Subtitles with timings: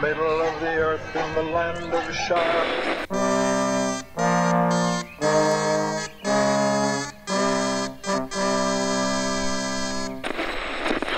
[0.00, 3.06] middle of the earth in the land of Shire.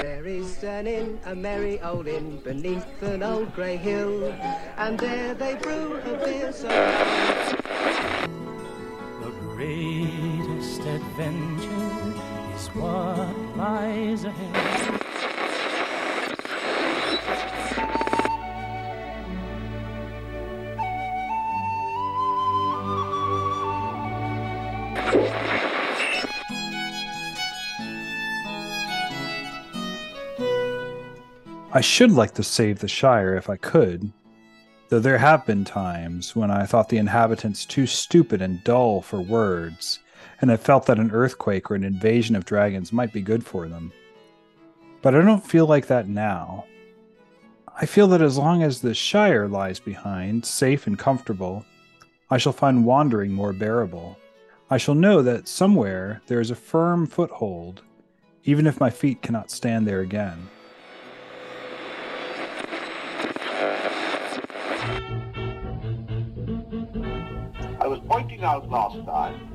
[0.01, 4.32] There is an inn, a merry old inn, beneath an old grey hill,
[4.78, 6.69] and there they brew a beer so.
[9.21, 12.15] The greatest adventure
[12.54, 14.99] is what lies ahead.
[31.73, 34.12] I should like to save the Shire if I could,
[34.88, 39.20] though there have been times when I thought the inhabitants too stupid and dull for
[39.20, 40.01] words,
[40.41, 43.69] and I felt that an earthquake or an invasion of dragons might be good for
[43.69, 43.93] them.
[45.01, 46.65] But I don't feel like that now.
[47.80, 51.65] I feel that as long as the Shire lies behind, safe and comfortable,
[52.30, 54.18] I shall find wandering more bearable.
[54.71, 57.82] I shall know that somewhere there is a firm foothold,
[58.43, 60.49] even if my feet cannot stand there again.
[68.43, 69.51] Out last time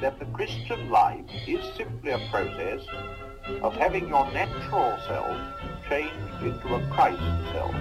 [0.00, 2.80] that the Christian life is simply a process
[3.60, 5.36] of having your natural self
[5.88, 7.20] changed into a Christ
[7.52, 7.74] self.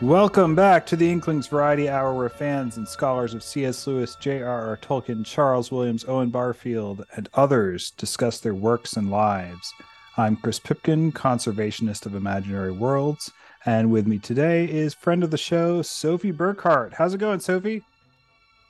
[0.00, 3.86] Welcome back to the Inklings Variety Hour, where fans and scholars of C.S.
[3.86, 4.78] Lewis, J.R.R.
[4.78, 9.74] Tolkien, Charles Williams, Owen Barfield, and others discuss their works and lives.
[10.16, 13.30] I'm Chris Pipkin, conservationist of imaginary worlds,
[13.64, 16.94] and with me today is friend of the show, Sophie Burkhardt.
[16.94, 17.82] How's it going, Sophie?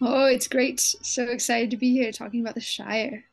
[0.01, 0.81] Oh, it's great.
[0.81, 3.25] So excited to be here talking about the Shire.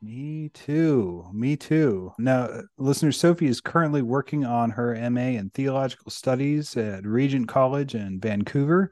[0.00, 1.24] Me too.
[1.32, 2.12] Me too.
[2.18, 7.94] Now, listener Sophie is currently working on her MA in theological studies at Regent College
[7.94, 8.90] in Vancouver.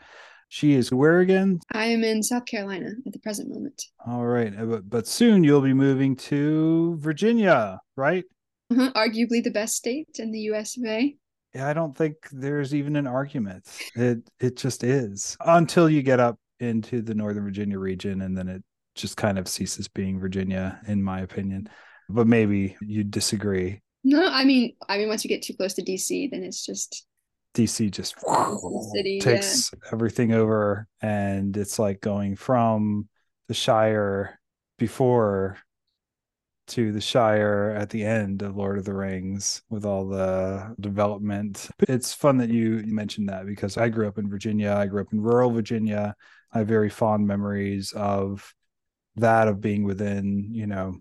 [0.48, 1.60] She is where again?
[1.72, 3.80] I am in South Carolina at the present moment.
[4.04, 8.24] All right, uh, but, but soon you'll be moving to Virginia, right?
[8.70, 8.92] Uh-huh.
[8.94, 11.16] Arguably the best state in the US of A.
[11.54, 13.66] Yeah, I don't think there's even an argument.
[13.94, 18.48] It it just is until you get up into the Northern Virginia region, and then
[18.48, 18.62] it
[18.94, 21.68] just kind of ceases being Virginia, in my opinion.
[22.08, 23.82] But maybe you disagree.
[24.04, 27.06] No, I mean, I mean, once you get too close to DC, then it's just
[27.54, 28.14] DC just
[28.92, 33.08] city, takes everything over, and it's like going from
[33.48, 34.38] the Shire
[34.78, 35.58] before
[36.70, 41.68] to the Shire at the end of Lord of the Rings with all the development.
[41.80, 44.72] It's fun that you mentioned that because I grew up in Virginia.
[44.72, 46.14] I grew up in rural Virginia.
[46.52, 48.54] I have very fond memories of
[49.16, 50.96] that of being within, you know,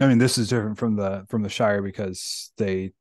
[0.00, 2.92] I mean, this is different from the from the Shire because they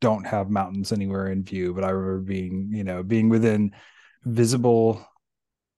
[0.00, 3.72] don't have mountains anywhere in view, but I remember being, you know, being within
[4.24, 5.04] visible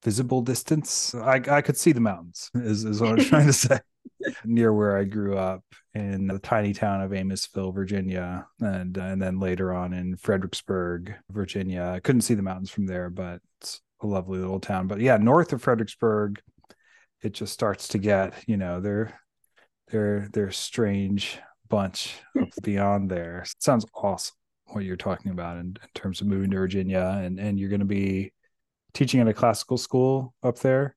[0.02, 1.14] visible distance.
[1.14, 3.80] I I could see the mountains is, is what I'm trying to say.
[4.44, 5.62] Near where I grew up
[5.94, 11.92] in the tiny town of Amissville, Virginia, and and then later on in Fredericksburg, Virginia.
[11.94, 14.86] I couldn't see the mountains from there, but it's a lovely little town.
[14.86, 16.40] But yeah, north of Fredericksburg,
[17.22, 19.18] it just starts to get, you know, they're
[19.88, 21.38] they're they're a strange
[21.68, 22.16] bunch
[22.62, 23.40] beyond there.
[23.40, 24.36] It sounds awesome
[24.66, 27.80] what you're talking about in, in terms of moving to Virginia and and you're going
[27.80, 28.32] to be
[28.92, 30.96] teaching at a classical school up there.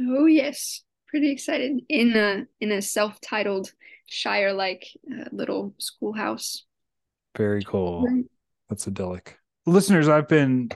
[0.00, 3.72] Oh yes, pretty excited in a in a self-titled
[4.06, 6.64] Shire-like uh, little schoolhouse.
[7.36, 8.06] Very cool.
[8.68, 9.38] That's idyllic.
[9.66, 10.70] Listeners, I've been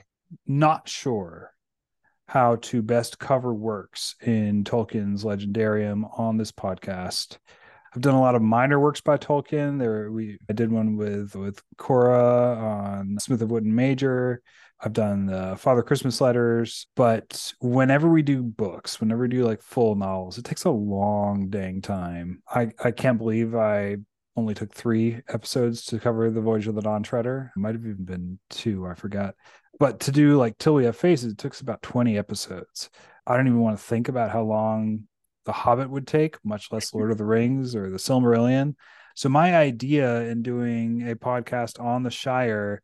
[0.45, 1.51] not sure
[2.27, 7.37] how to best cover works in Tolkien's Legendarium on this podcast.
[7.93, 9.77] I've done a lot of minor works by Tolkien.
[9.77, 14.41] There we I did one with with Cora on Smith of Wootton Major.
[14.83, 19.61] I've done the Father Christmas letters, but whenever we do books, whenever we do like
[19.61, 22.43] full novels, it takes a long dang time.
[22.47, 23.97] I I can't believe I
[24.35, 27.51] only took three episodes to cover the Voyage of the Dawn Treader.
[27.55, 29.35] It might have even been two, I forgot.
[29.79, 32.89] But to do like Till We Have Faces, it took us about 20 episodes.
[33.25, 35.03] I don't even want to think about how long
[35.45, 38.75] The Hobbit would take, much less Lord of the Rings or the Silmarillion.
[39.15, 42.81] So my idea in doing a podcast on the Shire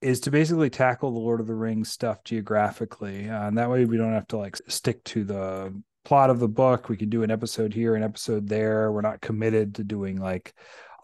[0.00, 3.28] is to basically tackle the Lord of the Rings stuff geographically.
[3.28, 6.48] Uh, and that way we don't have to like stick to the plot of the
[6.48, 6.88] book.
[6.88, 8.92] We can do an episode here, an episode there.
[8.92, 10.54] We're not committed to doing like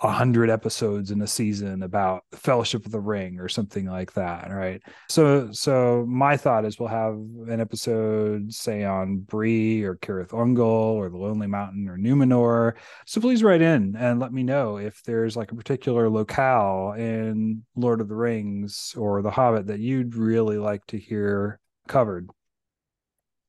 [0.03, 4.51] a hundred episodes in a season about Fellowship of the Ring or something like that,
[4.51, 4.83] right?
[5.09, 10.95] So, so my thought is we'll have an episode, say on Bree or Cirith Ungol
[10.95, 12.75] or the Lonely Mountain or Numenor.
[13.07, 17.65] So please write in and let me know if there's like a particular locale in
[17.77, 22.29] Lord of the Rings or The Hobbit that you'd really like to hear covered.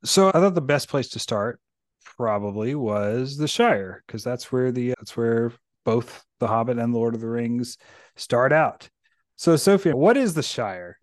[0.04, 1.60] So I thought the best place to start
[2.04, 5.52] probably was the Shire because that's where the that's where
[5.86, 7.78] both the Hobbit and Lord of the Rings
[8.18, 8.90] start out.
[9.38, 11.00] So Sophia, what is the Shire?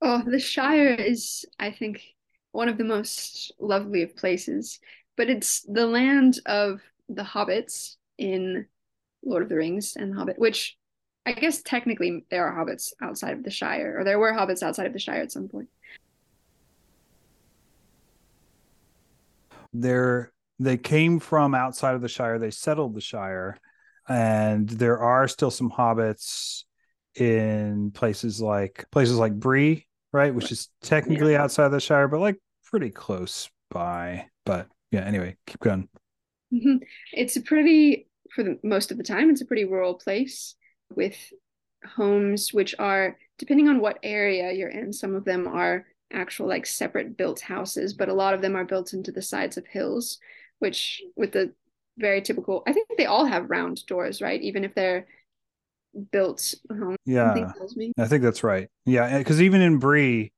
[0.00, 2.02] Oh, the Shire is, I think,
[2.50, 4.80] one of the most lovely of places,
[5.16, 8.66] but it's the land of the hobbits in
[9.24, 10.76] Lord of the Rings and the Hobbit, which
[11.24, 14.86] I guess technically there are hobbits outside of the Shire, or there were hobbits outside
[14.86, 15.68] of the Shire at some point.
[19.72, 22.38] They're they came from outside of the Shire.
[22.38, 23.58] They settled the Shire,
[24.08, 26.64] and there are still some hobbits
[27.14, 31.42] in places like places like Bree, right, which is technically Yeah.
[31.42, 34.28] outside the Shire, but like pretty close by.
[34.44, 35.88] But yeah, anyway, keep going.
[36.52, 36.80] Mhm.
[37.12, 40.54] It's a pretty, for the most of the time, it's a pretty rural place
[40.94, 41.16] with
[41.84, 46.66] homes which are, depending on what area you're in, some of them are actual like
[46.66, 50.18] separate built houses, but a lot of them are built into the sides of hills,
[50.58, 51.54] which with the
[51.98, 54.40] very typical, I think they all have round doors, right?
[54.40, 55.06] Even if they're
[56.10, 56.96] built home.
[57.04, 57.52] Yeah.
[57.98, 58.68] I think that's right.
[58.86, 60.32] Yeah, because even in Bree,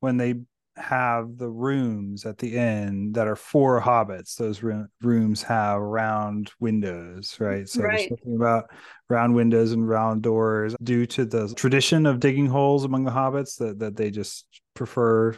[0.00, 0.34] when they
[0.76, 6.52] have the rooms at the end that are for hobbits, those roo- rooms have round
[6.60, 7.68] windows, right?
[7.68, 8.08] So Right.
[8.08, 8.70] something about
[9.08, 13.58] round windows and round doors due to the tradition of digging holes among the hobbits
[13.58, 15.36] that that they just prefer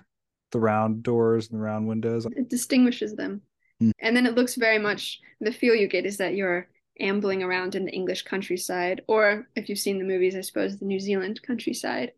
[0.52, 2.26] the round doors and the round windows.
[2.26, 3.42] It distinguishes them.
[3.82, 3.90] Hmm.
[4.00, 6.68] And then it looks very much the feel you get is that you're
[7.00, 10.84] ambling around in the English countryside, or if you've seen the movies, I suppose the
[10.84, 12.12] New Zealand countryside,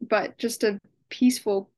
[0.00, 0.78] but just a
[1.10, 1.70] peaceful,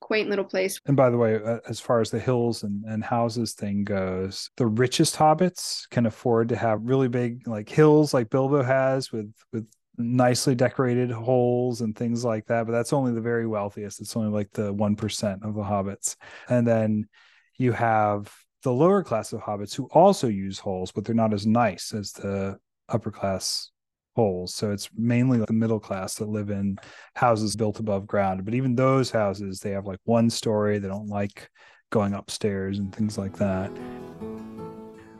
[0.00, 0.78] quaint little place.
[0.86, 4.50] And by the way, uh, as far as the hills and, and houses thing goes,
[4.56, 9.32] the richest hobbits can afford to have really big like hills like Bilbo has with
[9.52, 12.66] with nicely decorated holes and things like that.
[12.66, 14.00] But that's only the very wealthiest.
[14.00, 16.16] It's only like the one percent of the hobbits.
[16.48, 17.08] And then
[17.56, 18.30] you have
[18.66, 22.10] the lower class of hobbits who also use holes, but they're not as nice as
[22.10, 22.58] the
[22.88, 23.70] upper class
[24.16, 24.56] holes.
[24.56, 26.76] So it's mainly the middle class that live in
[27.14, 28.44] houses built above ground.
[28.44, 30.80] But even those houses, they have like one story.
[30.80, 31.48] They don't like
[31.90, 33.70] going upstairs and things like that.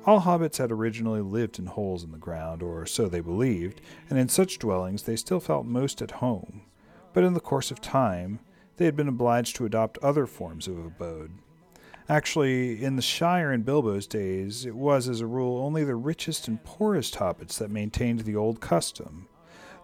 [0.07, 4.19] All hobbits had originally lived in holes in the ground, or so they believed, and
[4.19, 6.63] in such dwellings they still felt most at home.
[7.13, 8.41] But in the course of time,
[8.77, 11.31] they had been obliged to adopt other forms of abode.
[12.09, 16.47] Actually, in the Shire in Bilbo's days, it was, as a rule, only the richest
[16.47, 19.27] and poorest hobbits that maintained the old custom.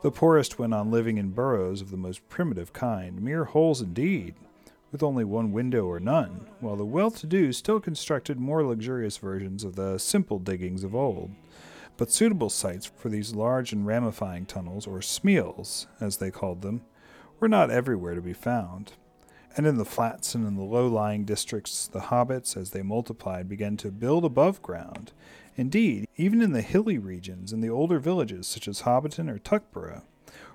[0.03, 4.37] The poorest went on living in burrows of the most primitive kind, mere holes indeed,
[4.93, 9.17] with only one window or none, while the well to do still constructed more luxurious
[9.17, 11.33] versions of the simple diggings of old.
[11.97, 16.83] But suitable sites for these large and ramifying tunnels, or smials, as they called them,
[17.41, 18.93] were not everywhere to be found.
[19.57, 23.49] And in the flats and in the low lying districts, the hobbits, as they multiplied,
[23.49, 25.13] began to build above ground.
[25.57, 30.03] Indeed, even in the hilly regions, in the older villages such as Hobbiton or Tuckborough,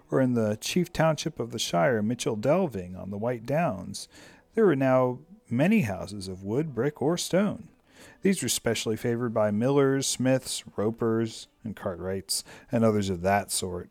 [0.10, 4.08] or in the chief township of the Shire, Michel Delving, on the White Downs,
[4.56, 5.20] there were now
[5.50, 7.68] many houses of wood, brick, or stone.
[8.22, 13.90] These were specially favored by millers, smiths, ropers, and cartwrights, and others of that sort.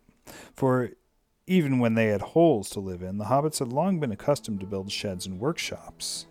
[0.55, 0.91] For
[1.47, 4.67] even when they had holes to live in, the hobbits had long been accustomed to
[4.67, 6.27] build sheds and workshops.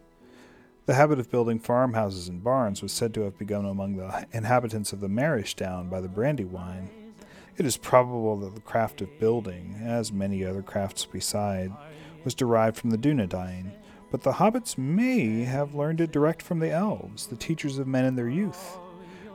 [0.88, 4.92] The habit of building farmhouses and barns was said to have begun among the inhabitants
[4.92, 6.90] of the Marish Down by the Brandywine.
[7.58, 11.72] It is probable that the craft of building, as many other crafts beside,
[12.26, 13.72] was derived from the Dunedain,
[14.12, 18.04] but the hobbits may have learned it direct from the elves, the teachers of men
[18.04, 18.78] in their youth.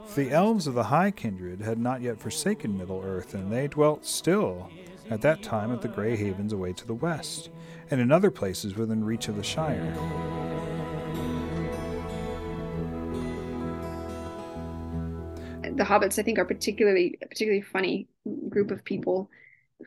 [0.06, 3.66] For the elves of the High Kindred had not yet forsaken Middle Earth, and they
[3.66, 4.70] dwelt still,
[5.10, 7.50] at that time, at the Grey Havens away to the west,
[7.90, 9.92] and in other places within reach of the Shire.
[15.62, 18.08] The hobbits, I think, are particularly a particularly funny
[18.48, 19.30] group of people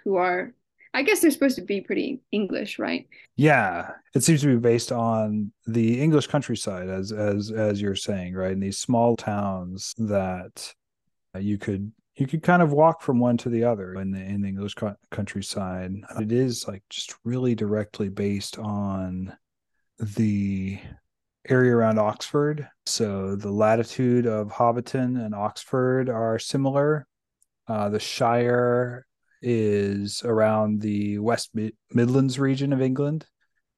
[0.03, 0.53] who are,
[0.93, 3.07] I guess, they're supposed to be pretty English, right?
[3.35, 8.33] Yeah, it seems to be based on the English countryside, as as as you're saying,
[8.33, 8.53] right?
[8.53, 10.73] In these small towns that
[11.39, 14.41] you could you could kind of walk from one to the other in the in
[14.41, 15.93] the English co- countryside.
[16.19, 19.35] It is like just really directly based on
[19.99, 20.79] the
[21.49, 22.69] area around Oxford.
[22.85, 27.07] So the latitude of Hobbiton and Oxford are similar.
[27.67, 29.05] Uh, the Shire
[29.41, 33.25] is around the West Mid- Midlands region of England,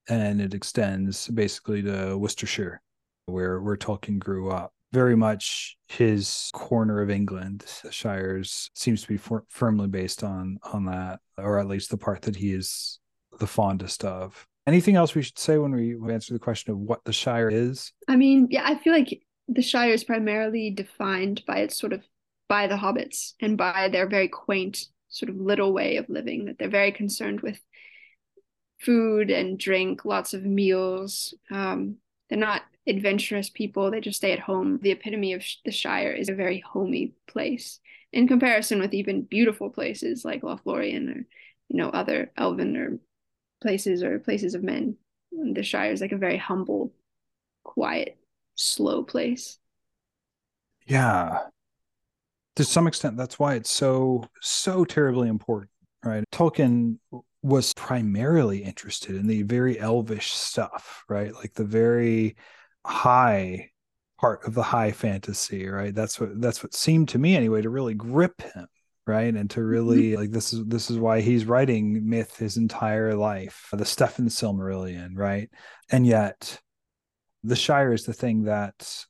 [0.10, 2.82] and it extends basically to Worcestershire,
[3.28, 4.75] where where Tolkien grew up.
[4.96, 7.66] Very much his corner of England.
[7.92, 12.22] Shires seems to be for, firmly based on on that, or at least the part
[12.22, 13.00] that he is
[13.38, 14.48] the fondest of.
[14.66, 17.92] Anything else we should say when we answer the question of what the Shire is?
[18.08, 22.02] I mean, yeah, I feel like the Shire is primarily defined by its sort of
[22.48, 26.58] by the hobbits and by their very quaint sort of little way of living that
[26.58, 27.60] they're very concerned with
[28.80, 31.98] food and drink lots of meals um,
[32.30, 34.80] they're not adventurous people they just stay at home.
[34.82, 37.80] The epitome of the shire is a very homey place
[38.12, 41.26] in comparison with even beautiful places like lothlorien or
[41.70, 43.00] you know other elven or
[43.62, 44.98] places or places of men.
[45.32, 46.94] The shire is like a very humble
[47.64, 48.18] quiet
[48.56, 49.58] slow place.
[50.86, 51.40] Yeah.
[52.56, 55.72] To some extent that's why it's so so terribly important
[56.04, 56.24] right?
[56.32, 57.00] Tolkien
[57.42, 61.34] was primarily interested in the very elvish stuff right?
[61.34, 62.38] Like the very
[62.86, 63.70] high
[64.20, 65.94] part of the high fantasy right?
[65.94, 68.68] That's what that's what seemed to me anyway to really grip him
[69.08, 69.36] right?
[69.36, 70.22] And to really mm-hmm.
[70.22, 74.26] like this is this is why he's writing myth his entire life the stuff in
[74.26, 75.50] the silmarillion right?
[75.92, 76.60] And yet
[77.44, 79.06] the shire is the thing that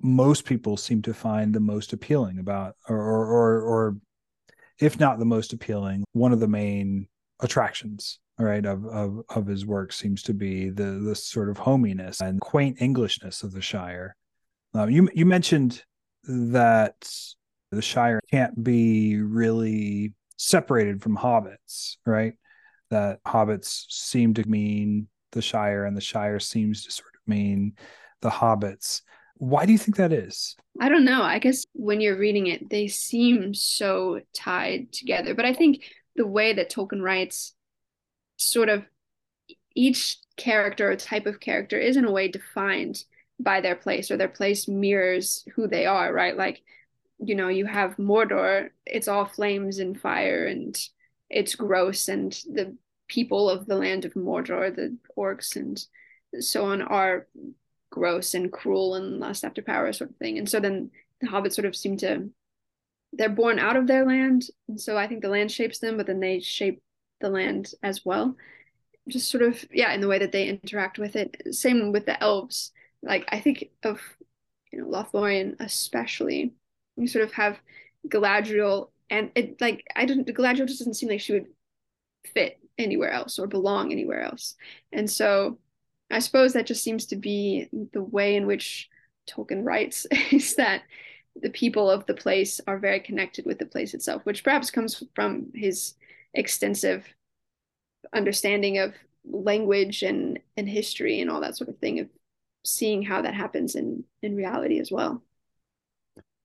[0.00, 3.96] most people seem to find the most appealing about or or or, or
[4.80, 7.06] if not the most appealing one of the main
[7.40, 12.20] attractions right of, of of his work seems to be the the sort of hominess
[12.20, 14.16] and quaint englishness of the shire
[14.74, 15.82] um, you you mentioned
[16.24, 17.08] that
[17.70, 22.34] the shire can't be really separated from hobbits right
[22.90, 27.72] that hobbits seem to mean the shire and the shire seems to sort of mean
[28.20, 29.02] the hobbits
[29.36, 30.56] why do you think that is?
[30.80, 31.22] I don't know.
[31.22, 35.34] I guess when you're reading it, they seem so tied together.
[35.34, 35.84] But I think
[36.16, 37.53] the way that Tolkien writes,
[38.36, 38.84] sort of
[39.74, 43.04] each character or type of character is in a way defined
[43.40, 46.36] by their place, or their place mirrors who they are, right?
[46.36, 46.62] Like,
[47.18, 50.78] you know, you have Mordor, it's all flames and fire, and
[51.30, 52.76] it's gross, and the
[53.08, 55.84] people of the land of Mordor, the orcs and
[56.40, 57.26] so on, are
[57.90, 60.38] gross and cruel and lust after power sort of thing.
[60.38, 62.28] And so then the hobbits sort of seem to
[63.12, 64.44] they're born out of their land.
[64.68, 66.82] And so I think the land shapes them, but then they shape
[67.20, 68.36] the land as well.
[69.08, 71.54] Just sort of, yeah, in the way that they interact with it.
[71.54, 72.72] Same with the elves.
[73.02, 74.00] Like I think of
[74.72, 76.54] you know, Lothlorien especially.
[76.96, 77.58] You sort of have
[78.08, 81.46] Galadriel and it like I didn't Galadriel just doesn't seem like she would
[82.32, 84.56] fit anywhere else or belong anywhere else.
[84.92, 85.58] And so
[86.10, 88.88] I suppose that just seems to be the way in which
[89.28, 90.82] Tolkien writes is that
[91.40, 95.02] the people of the place are very connected with the place itself, which perhaps comes
[95.14, 95.94] from his
[96.34, 97.06] extensive
[98.12, 102.08] understanding of language and and history and all that sort of thing of
[102.64, 105.22] seeing how that happens in in reality as well.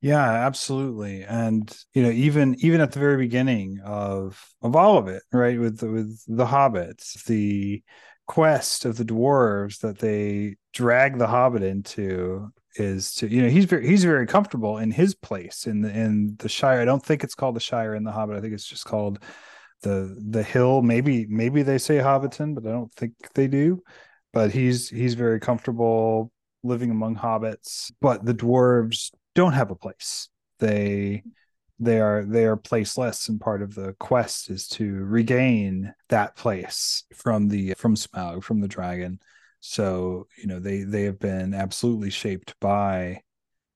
[0.02, 1.24] Yeah, absolutely.
[1.24, 5.60] And you know, even even at the very beginning of of all of it, right,
[5.60, 7.84] with with the hobbits, the
[8.28, 13.66] quest of the dwarves that they drag the hobbit into is to you know he's
[13.66, 17.24] very he's very comfortable in his place in the in the shire i don't think
[17.24, 19.18] it's called the shire in the hobbit i think it's just called
[19.82, 23.82] the the hill maybe maybe they say hobbiton but i don't think they do.
[24.32, 26.32] But he's he's very comfortable
[26.64, 27.92] living among hobbits.
[28.00, 30.30] But the dwarves don't have a place.
[30.60, 31.24] They
[31.80, 37.06] they are they are placeless and part of the quest is to regain that place
[37.16, 39.20] from the from smaug from the dragon.
[39.62, 43.22] So you know they they have been absolutely shaped by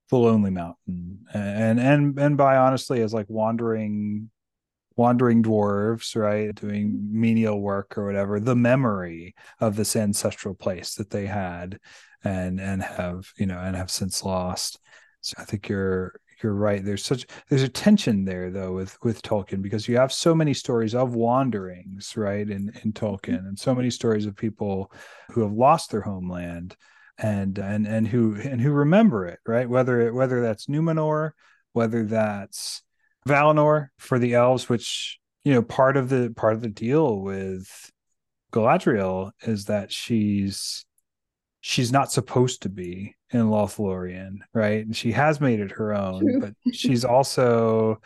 [0.10, 1.26] the lonely mountain.
[1.34, 4.30] And and and by honestly as like wandering
[4.96, 11.10] wandering dwarves right doing menial work or whatever the memory of this ancestral place that
[11.10, 11.80] they had
[12.24, 14.80] and and have you know and have since lost
[15.22, 16.84] so i think you're you're right.
[16.84, 20.54] There's such there's a tension there though with with Tolkien because you have so many
[20.54, 22.48] stories of wanderings, right?
[22.48, 24.92] In in Tolkien, and so many stories of people
[25.32, 26.76] who have lost their homeland
[27.18, 29.70] and and and who and who remember it, right?
[29.70, 31.32] Whether it whether that's Numenor,
[31.72, 32.84] whether that's
[33.28, 37.92] Valinor for the elves, which you know part of the part of the deal with
[38.52, 40.86] Galadriel is that she's
[41.62, 44.86] she's not supposed to be in Lothlorien, right?
[44.86, 46.40] And she has made it her own, True.
[46.40, 48.02] but she's also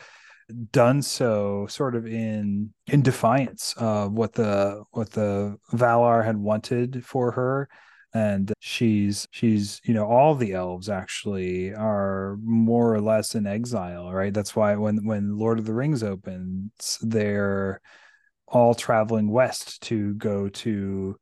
[0.71, 7.05] done so sort of in in defiance of what the what the Valar had wanted
[7.05, 7.67] for her
[8.13, 14.11] and she's she's you know all the elves actually are more or less in exile
[14.11, 14.33] right?
[14.33, 17.81] That's why when when lord of the rings opens they're
[18.47, 21.17] all traveling west to go to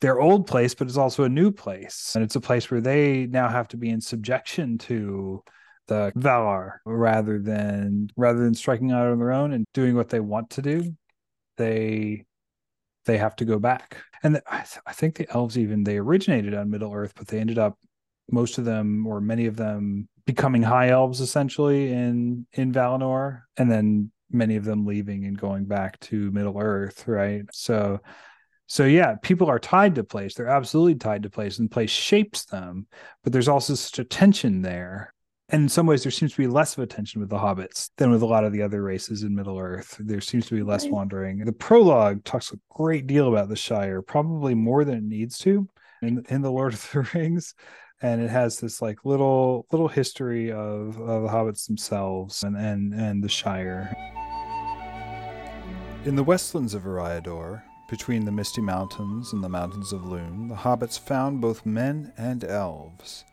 [0.00, 2.12] their old place but it's also a new place.
[2.14, 5.42] And it's a place where they now have to be in subjection to
[5.88, 10.20] the valar rather than rather than striking out on their own and doing what they
[10.20, 10.94] want to do.
[11.56, 12.26] They
[13.08, 13.96] they have to go back.
[14.22, 17.40] And I, th- I think the elves even they originated on Middle Earth, but they
[17.40, 17.78] ended up
[18.30, 23.70] most of them or many of them becoming high elves essentially in in Valinor, and
[23.70, 27.42] then many of them leaving and going back to Middle Earth, right?
[27.52, 28.00] So
[28.66, 30.34] so yeah, people are tied to place.
[30.34, 32.86] They're absolutely tied to place, and place shapes them.
[33.24, 35.14] But there's also such a tension there
[35.50, 37.90] and in some ways there seems to be less of a tension with the hobbits
[37.96, 39.96] than with a lot of the other races in middle earth.
[39.98, 40.92] There seems to be less right.
[40.92, 41.38] wandering.
[41.38, 45.66] The prologue talks a great deal about the shire probably more than it needs to
[46.02, 47.54] in, in the lord of the rings.
[48.02, 52.92] And it has this like little little history of, of the hobbits themselves and, and
[52.92, 53.96] and the shire.
[56.04, 60.54] In the westlands of Eriador, between the misty mountains and the mountains of Lune, the
[60.54, 63.24] hobbits found both men and elves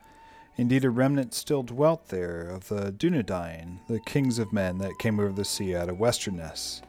[0.58, 5.20] Indeed, a remnant still dwelt there of the Dunedain, the kings of men that came
[5.20, 6.82] over the sea out of Westernesse,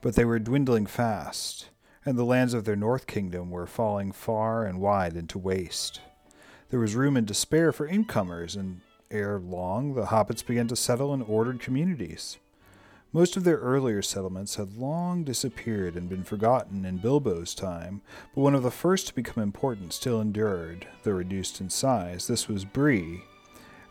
[0.00, 1.70] but they were dwindling fast,
[2.06, 6.00] and the lands of their north kingdom were falling far and wide into waste.
[6.70, 11.12] There was room and despair for incomers, and ere long the hobbits began to settle
[11.12, 12.38] in ordered communities.
[13.10, 18.02] Most of their earlier settlements had long disappeared and been forgotten in Bilbo's time,
[18.34, 22.26] but one of the first to become important still endured, though reduced in size.
[22.26, 23.22] This was Bree,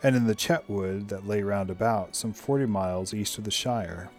[0.04, 4.12] and in the Chetwood that lay round about, some forty miles east of the Shire.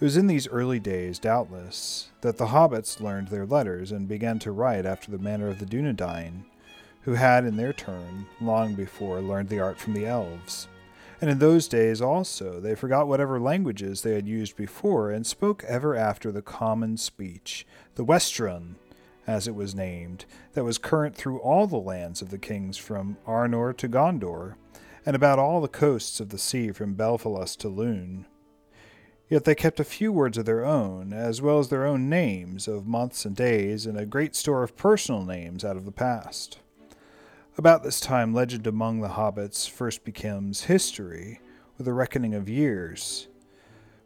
[0.00, 4.38] It was in these early days, doubtless, that the hobbits learned their letters and began
[4.38, 6.46] to write after the manner of the Dunedain,
[7.02, 10.66] who had, in their turn, long before learned the art from the elves.
[11.20, 15.64] And in those days also they forgot whatever languages they had used before, and spoke
[15.64, 18.74] ever after the common speech, the Westron,
[19.26, 23.16] as it was named, that was current through all the lands of the kings from
[23.26, 24.54] Arnor to Gondor,
[25.04, 28.26] and about all the coasts of the sea from Belfalas to Lune.
[29.28, 32.68] Yet they kept a few words of their own, as well as their own names
[32.68, 36.58] of months and days, and a great store of personal names out of the past.
[37.58, 41.40] About this time, legend among the hobbits first becomes history,
[41.78, 43.28] with a reckoning of years.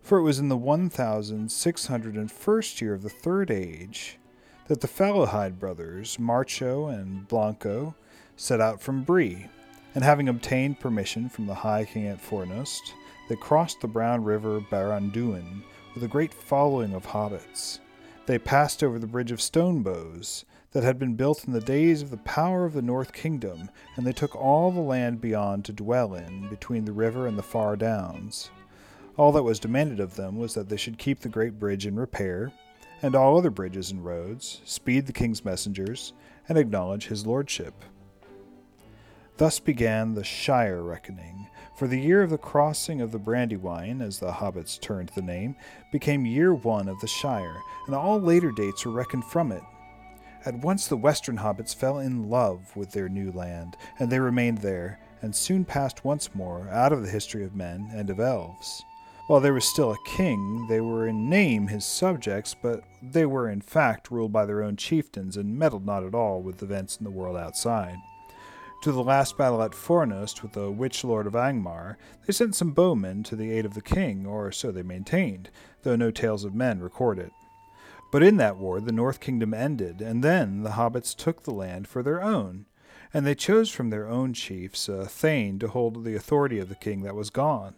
[0.02, 4.18] For it was in the 1601st year of the Third Age
[4.68, 7.96] that the Fallohide brothers, Marcho and Blanco,
[8.36, 9.48] set out from Bree,
[9.96, 12.92] and having obtained permission from the High King at Fornost,
[13.28, 17.80] they crossed the brown river Baranduin with a great following of hobbits.
[18.26, 22.00] They passed over the bridge of stone bows, that had been built in the days
[22.00, 25.72] of the power of the North Kingdom, and they took all the land beyond to
[25.72, 28.50] dwell in, between the river and the far downs.
[29.16, 31.96] All that was demanded of them was that they should keep the great bridge in
[31.96, 32.52] repair,
[33.02, 36.12] and all other bridges and roads, speed the king's messengers,
[36.48, 37.74] and acknowledge his lordship.
[39.38, 44.18] Thus began the Shire reckoning, for the year of the crossing of the Brandywine, as
[44.18, 45.56] the hobbits turned the name,
[45.90, 47.56] became year one of the Shire,
[47.86, 49.62] and all later dates were reckoned from it,
[50.44, 54.58] at once the western hobbits fell in love with their new land, and they remained
[54.58, 58.84] there, and soon passed once more out of the history of men and of elves.
[59.26, 63.48] While there was still a king, they were in name his subjects, but they were
[63.48, 67.04] in fact ruled by their own chieftains and meddled not at all with events in
[67.04, 67.96] the world outside.
[68.82, 72.72] To the last battle at Fornost with the Witch Lord of Angmar, they sent some
[72.72, 75.50] bowmen to the aid of the king, or so they maintained,
[75.82, 77.30] though no tales of men record it.
[78.10, 81.86] But in that war the North Kingdom ended, and then the hobbits took the land
[81.86, 82.66] for their own,
[83.14, 86.74] and they chose from their own chiefs a thane to hold the authority of the
[86.74, 87.74] king that was gone.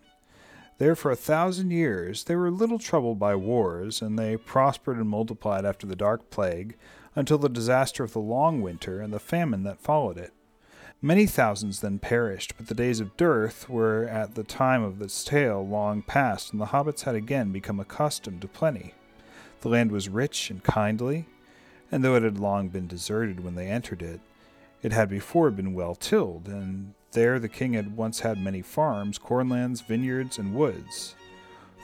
[0.78, 5.08] There for a thousand years they were little troubled by wars, and they prospered and
[5.08, 6.76] multiplied after the dark plague,
[7.14, 10.32] until the disaster of the long winter and the famine that followed it.
[11.02, 15.24] Many thousands then perished, but the days of dearth were at the time of this
[15.24, 18.94] tale long past, and the hobbits had again become accustomed to plenty.
[19.62, 21.26] The land was rich and kindly,
[21.92, 24.20] and though it had long been deserted when they entered it,
[24.82, 29.18] it had before been well tilled, and there the king had once had many farms,
[29.18, 31.14] cornlands, vineyards, and woods.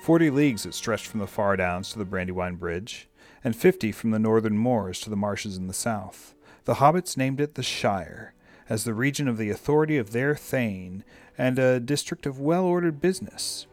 [0.03, 3.09] Forty leagues it stretched from the far downs to the Brandywine Bridge,
[3.45, 6.35] and fifty from the northern moors to the marshes in the south.
[6.65, 8.35] The hobbits named it the Shire,
[8.69, 11.05] as the region of the authority of their thane,
[11.39, 13.69] and a district of well ordered business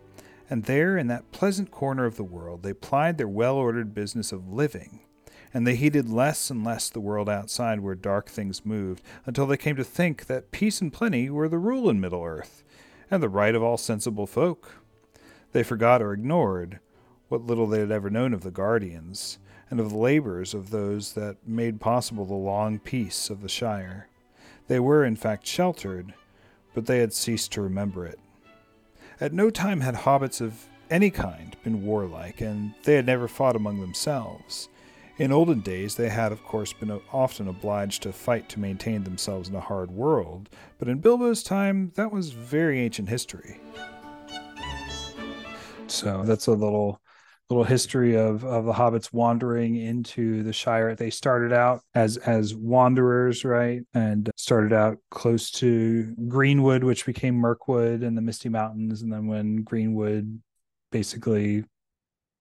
[0.49, 4.31] and there in that pleasant corner of the world they plied their well ordered business
[4.31, 5.01] of living,
[5.53, 9.57] and they heeded less and less the world outside where dark things moved, until they
[9.57, 12.63] came to think that peace and plenty were the rule in Middle Earth,
[13.09, 14.75] and the right of all sensible folk.
[15.51, 16.79] They forgot or ignored
[17.29, 21.13] what little they had ever known of the Guardians, and of the labors of those
[21.13, 24.07] that made possible the long peace of the Shire.
[24.67, 26.13] They were, in fact, sheltered,
[26.73, 28.19] but they had ceased to remember it.
[29.21, 33.55] At no time had hobbits of any kind been warlike, and they had never fought
[33.55, 34.67] among themselves.
[35.17, 39.47] In olden days, they had, of course, been often obliged to fight to maintain themselves
[39.47, 43.61] in a hard world, but in Bilbo's time, that was very ancient history.
[45.87, 46.99] So that's a little
[47.49, 50.95] little history of of the hobbits wandering into the shire.
[50.95, 53.81] They started out as as wanderers right?
[53.93, 59.01] And started out close to greenwood which became mirkwood and the misty mountains.
[59.01, 60.41] And then when greenwood
[60.91, 61.65] basically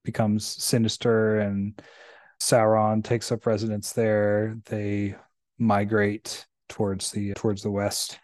[0.05, 1.81] becomes sinister and
[2.40, 5.14] sauron takes up residence there they
[5.59, 8.19] migrate towards the towards the west.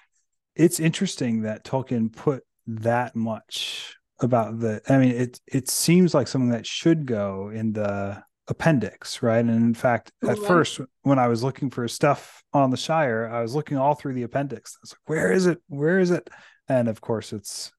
[0.57, 6.29] It's interesting that tolkien put that much about the i mean it it seems like
[6.29, 9.39] something that should go in the appendix right?
[9.39, 13.41] And in fact at first when i was looking for stuff on the shire i
[13.41, 14.77] was looking all through the appendix.
[14.77, 15.63] I was like where is it?
[15.69, 16.29] Where is it?
[16.69, 17.71] And of course it's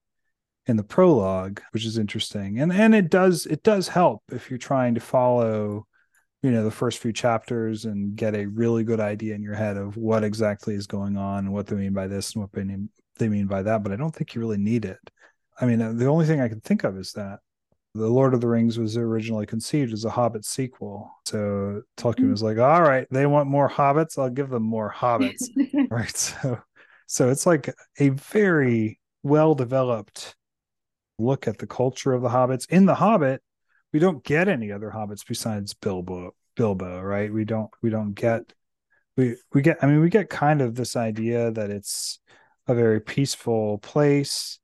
[0.68, 2.60] in the prologue which is interesting.
[2.60, 5.86] And and it does it does help if you're trying to follow
[6.42, 9.78] you know the first few chapters and get a really good idea in your head
[9.78, 12.64] of what exactly is going on and what they mean by this and what they
[12.64, 15.00] mean they mean by that but i don't think you really need it
[15.62, 17.40] I mean, the only thing I can think of is that
[17.94, 21.12] the Lord of the Rings was originally conceived as a Hobbit sequel.
[21.28, 22.32] So Tolkien Mm.
[22.32, 24.18] was like, "All right, they want more hobbits.
[24.18, 25.44] I'll give them more hobbits."
[25.92, 26.16] right.
[26.16, 26.60] So,
[27.08, 30.36] so it's like a very well developed
[31.20, 32.68] look at the culture of the hobbits.
[32.70, 33.44] In the Hobbit,
[33.94, 36.34] we don't get any other hobbits besides Bilbo.
[36.56, 37.32] Bilbo, right?
[37.32, 37.70] We don't.
[37.82, 38.54] We don't get.
[39.18, 39.84] We we get.
[39.84, 42.20] I mean, we get kind of this idea that it's
[42.68, 44.60] a very peaceful place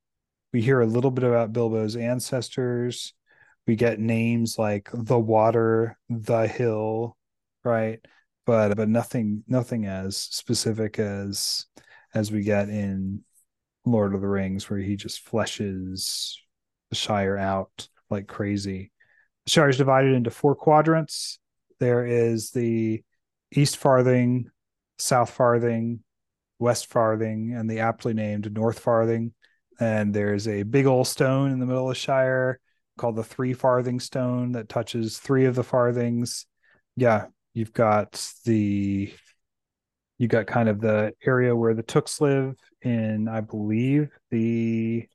[0.58, 3.14] we hear a little bit about Bilbo's ancestors.
[3.68, 7.16] We get names like the water, the hill,
[7.64, 8.00] right?
[8.48, 11.68] But but nothing nothing as specific as
[12.16, 13.24] as we get in
[13.86, 16.34] Lord of the Rings, where he just fleshes
[16.90, 18.92] the Shire out like crazy.
[19.46, 21.38] The Shire is divided into four quadrants.
[21.80, 23.04] There is the
[23.52, 24.50] East Farthing,
[24.98, 26.00] South Farthing,
[26.58, 29.36] West Farthing, and the aptly named North Farthing
[29.80, 32.60] and there's a big old stone in the middle of Shire
[32.98, 36.46] called the three farthing stone that touches three of the farthings.
[36.96, 39.14] Yeah, you've got the
[40.18, 45.08] you got kind of the area where the Tooks live in, I believe, the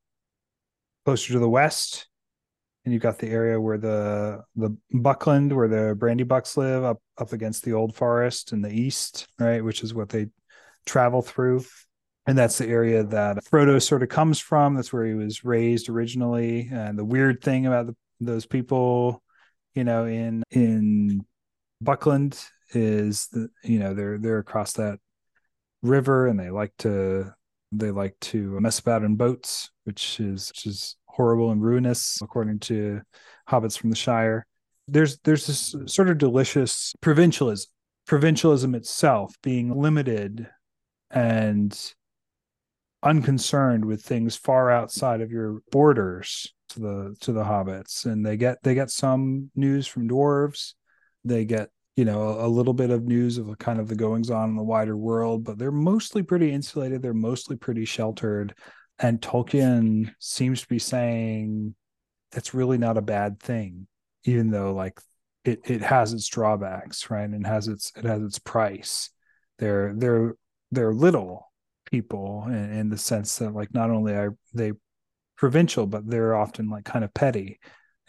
[1.04, 2.06] closer to the west.
[2.84, 7.32] And you've got the area where the the Buckland, where the Brandybucks live, up up
[7.32, 9.62] against the old forest in the east, right?
[9.62, 10.28] Which is what they
[10.84, 11.64] travel through
[12.26, 14.74] and that's the area that Frodo sort of comes from.
[14.74, 16.68] That's where he was raised originally.
[16.72, 19.22] And the weird thing about the, those people,
[19.74, 21.24] you know, in in
[21.80, 22.38] Buckland
[22.74, 23.28] is
[23.64, 24.98] you know they're they're across that
[25.82, 27.32] river and they like to
[27.72, 32.60] they like to mess about in boats, which is which is horrible and ruinous according
[32.60, 33.00] to
[33.48, 34.46] hobbits from the Shire.
[34.86, 37.68] There's there's this sort of delicious provincialism,
[38.06, 40.48] provincialism itself being limited
[41.10, 41.94] and
[43.02, 48.06] unconcerned with things far outside of your borders to the to the hobbits.
[48.06, 50.74] And they get they get some news from dwarves.
[51.24, 54.30] They get you know a, a little bit of news of kind of the goings
[54.30, 57.02] on in the wider world but they're mostly pretty insulated.
[57.02, 58.54] They're mostly pretty sheltered.
[58.98, 61.74] And tolkien seems to be saying
[62.30, 63.86] that's really not a bad thing
[64.24, 65.00] even though like
[65.44, 67.28] it it has its drawbacks right?
[67.28, 69.10] And has its it has its price.
[69.58, 70.34] They're they're
[70.70, 71.51] they're little
[71.92, 74.72] people in, in the sense that like not only are they
[75.36, 77.60] provincial but they're often like kind of petty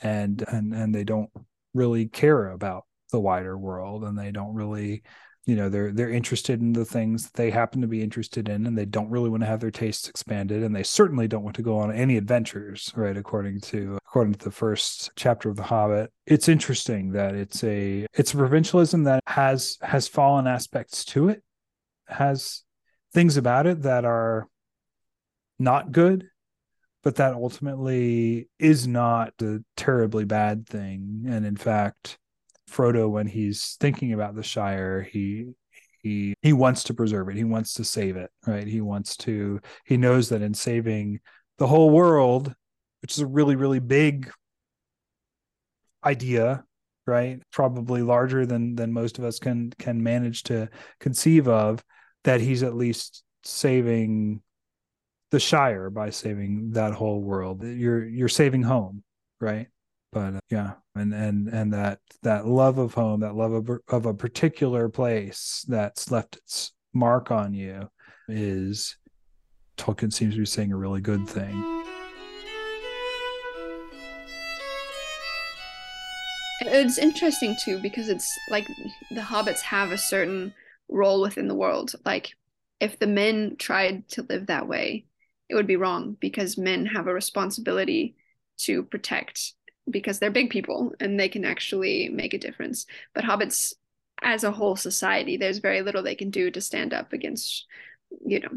[0.02, 1.30] and and and they don't
[1.74, 5.04] really care about the wider world and they don't really
[5.46, 8.66] you know they're they're interested in the things that they happen to be interested in
[8.66, 11.56] and they don't really want to have their tastes expanded and they certainly don't want
[11.56, 15.64] to go on any adventures right according to according to the first chapter of the
[15.64, 16.12] hobbit.
[16.26, 21.44] It's interesting that it's a it's a provincialism that has has fallen aspects to it
[22.08, 22.64] has
[23.14, 24.48] things about it that are
[25.60, 26.28] not good
[27.04, 32.18] but that ultimately is not a terribly bad thing and in fact
[32.70, 35.52] frodo when he's thinking about the shire he
[36.02, 39.60] he he wants to preserve it he wants to save it right he wants to
[39.86, 41.20] he knows that in saving
[41.60, 42.54] the whole world
[43.02, 44.32] which is a really really big
[46.04, 46.64] idea
[47.06, 47.42] right?
[47.52, 51.84] Probably larger than than most of us can can manage to conceive of.
[52.24, 54.42] That he's at least saving
[55.32, 57.64] the Shire by saving that whole world.
[57.64, 59.04] You're you're saving home,
[59.42, 59.68] right?
[60.12, 64.06] But uh, yeah, and and and that that love of home, that love of of
[64.06, 67.90] a particular place that's left its mark on you
[68.28, 68.96] is
[69.78, 71.84] Tolkien seems to be saying a really good thing.
[76.62, 78.68] It's interesting too because it's like
[79.12, 80.54] the hobbits have a certain
[80.90, 81.94] role within the world.
[82.06, 82.36] Like
[82.80, 85.06] if the men tried to live that way,
[85.50, 88.16] it would be wrong because men have a responsibility
[88.60, 89.54] to protect
[89.90, 92.86] because they're big people and they can actually make a difference.
[93.14, 93.74] But hobbits
[94.22, 97.66] as a whole society, there's very little they can do to stand up against,
[98.26, 98.50] you know,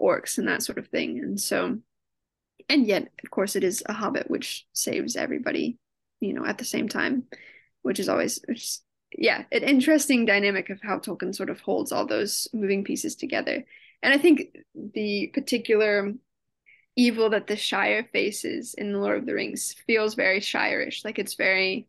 [0.00, 1.18] orcs and that sort of thing.
[1.18, 1.78] And so
[2.68, 5.78] and yet of course it is a hobbit which saves everybody,
[6.20, 7.24] you know, at the same time,
[7.82, 8.78] which is always which
[9.16, 13.64] yeah, an interesting dynamic of how Tolkien sort of holds all those moving pieces together.
[14.02, 16.12] And I think the particular
[16.96, 21.04] evil that the Shire faces in the Lord of the Rings feels very Shire-ish.
[21.04, 21.86] Like it's very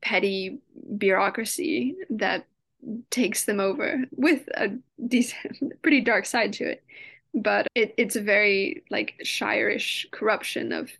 [0.00, 0.60] petty
[0.96, 2.46] bureaucracy that
[3.10, 4.70] takes them over with a
[5.06, 6.84] decent, pretty dark side to it.
[7.32, 10.90] But it, it's a very like Shire-ish corruption of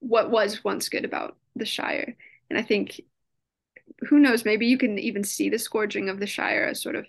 [0.00, 2.16] what was once good about the Shire.
[2.50, 3.00] And I think
[4.08, 7.06] who knows, maybe you can even see the scourging of the Shire as sort of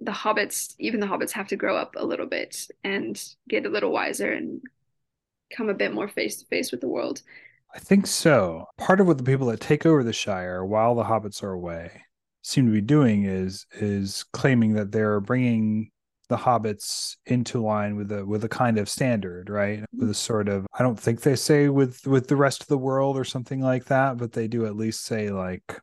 [0.00, 3.70] the hobbits, even the hobbits have to grow up a little bit and get a
[3.70, 4.60] little wiser and
[5.54, 7.22] come a bit more face to face with the world.
[7.74, 8.66] I think so.
[8.76, 12.02] Part of what the people that take over the Shire while the hobbits are away
[12.42, 15.90] seem to be doing is is claiming that they're bringing
[16.28, 20.00] the hobbits into line with a with a kind of standard right mm-hmm.
[20.00, 22.78] with a sort of i don't think they say with with the rest of the
[22.78, 25.80] world or something like that but they do at least say like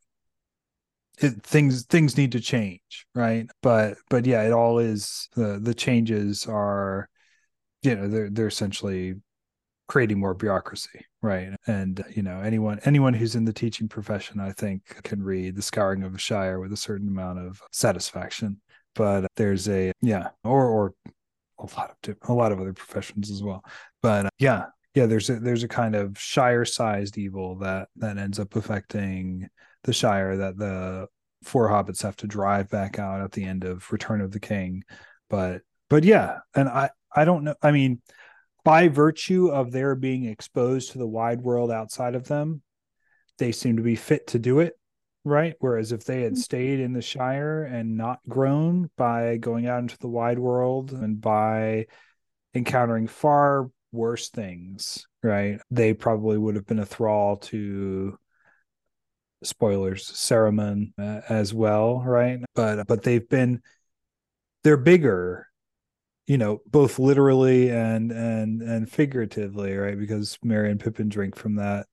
[1.20, 3.48] it, things things need to change right?
[3.62, 7.10] But but yeah it all is the the changes are
[7.82, 9.16] you know they're they're essentially
[9.88, 11.50] creating more bureaucracy right?
[11.68, 15.62] And you know anyone anyone who's in the teaching profession i think can read the
[15.62, 18.62] scouring of a shire with a certain amount of satisfaction.
[18.96, 20.94] But there's a yeah or or
[21.60, 23.64] a lot of a lot of other professions as well.
[24.02, 28.18] But uh, yeah yeah there's a there's a kind of shire sized evil that that
[28.18, 29.48] ends up affecting
[29.86, 31.08] the shire that the
[31.44, 34.84] four hobbits have to drive back out at the end of return of the king
[35.30, 38.02] but but yeah and i i don't know i mean
[38.66, 42.64] by virtue of their being exposed to the wide world outside of them,
[43.38, 44.74] they seem to be fit to do it,
[45.24, 45.54] right?
[45.60, 46.42] Whereas if they had mm-hmm.
[46.42, 51.22] stayed in the Shire and not grown by going out into the wide world and
[51.22, 51.86] by
[52.56, 55.62] encountering far worse things, right?
[55.70, 58.18] They probably would have been a thrall to
[59.44, 62.40] spoilers, Saruman uh, as well, right?
[62.56, 63.62] But but they've been
[64.64, 65.48] they're bigger
[66.28, 71.56] you know both literally and and and figuratively right because Merry and Pippin drink from
[71.56, 71.88] that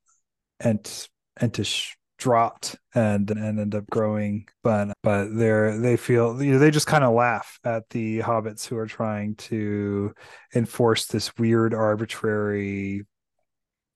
[0.61, 1.09] ent
[1.41, 6.71] entish dropped and and end up growing but but they're they feel you know they
[6.71, 10.15] just kind of laugh at the hobbits who are trying to
[10.55, 13.05] enforce this weird arbitrary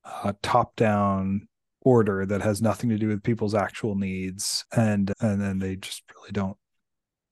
[0.04, 1.46] uh, top down
[1.87, 6.03] order that has nothing to do with people's actual needs and and then they just
[6.16, 6.57] really don't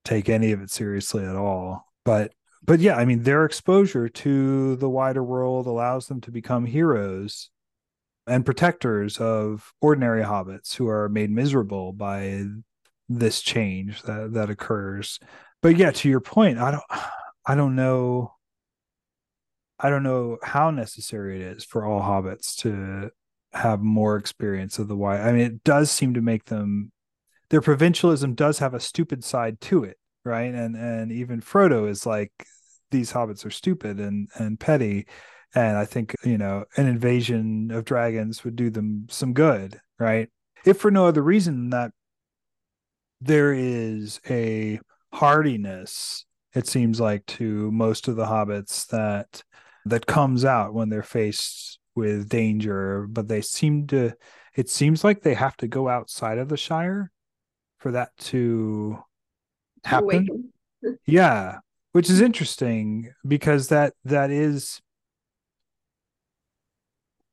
[0.03, 2.31] take any of it seriously at all but
[2.65, 7.49] but yeah, I mean, their exposure to the wider world allows them to become heroes
[8.25, 12.45] and protectors of ordinary hobbits who are made miserable by
[13.07, 15.19] this change that that occurs.
[15.61, 16.83] But yeah, to your point, I don't
[17.45, 18.33] I don't know
[19.79, 23.11] I don't know how necessary it is for all hobbits to
[23.55, 25.19] have more experience of the why.
[25.19, 26.91] I mean, it does seem to make them
[27.49, 30.53] their provincialism does have a stupid side to it, right?
[30.53, 32.31] And and even Frodo is like
[32.91, 35.05] these hobbits are stupid and and petty
[35.53, 40.29] and i think you know an invasion of dragons would do them some good right
[40.65, 41.91] if for no other reason that
[43.21, 44.79] there is a
[45.13, 49.43] hardiness it seems like to most of the hobbits that
[49.85, 54.13] that comes out when they're faced with danger but they seem to
[54.55, 57.11] it seems like they have to go outside of the shire
[57.77, 58.97] for that to
[59.83, 60.51] happen.
[61.07, 61.59] Yeah
[61.93, 62.25] which is mm-hmm.
[62.25, 64.81] interesting because that that is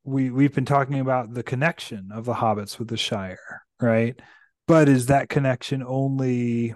[0.05, 4.19] we we've been talking about the connection of the hobbits with the shire right?
[4.67, 6.75] But is that connection only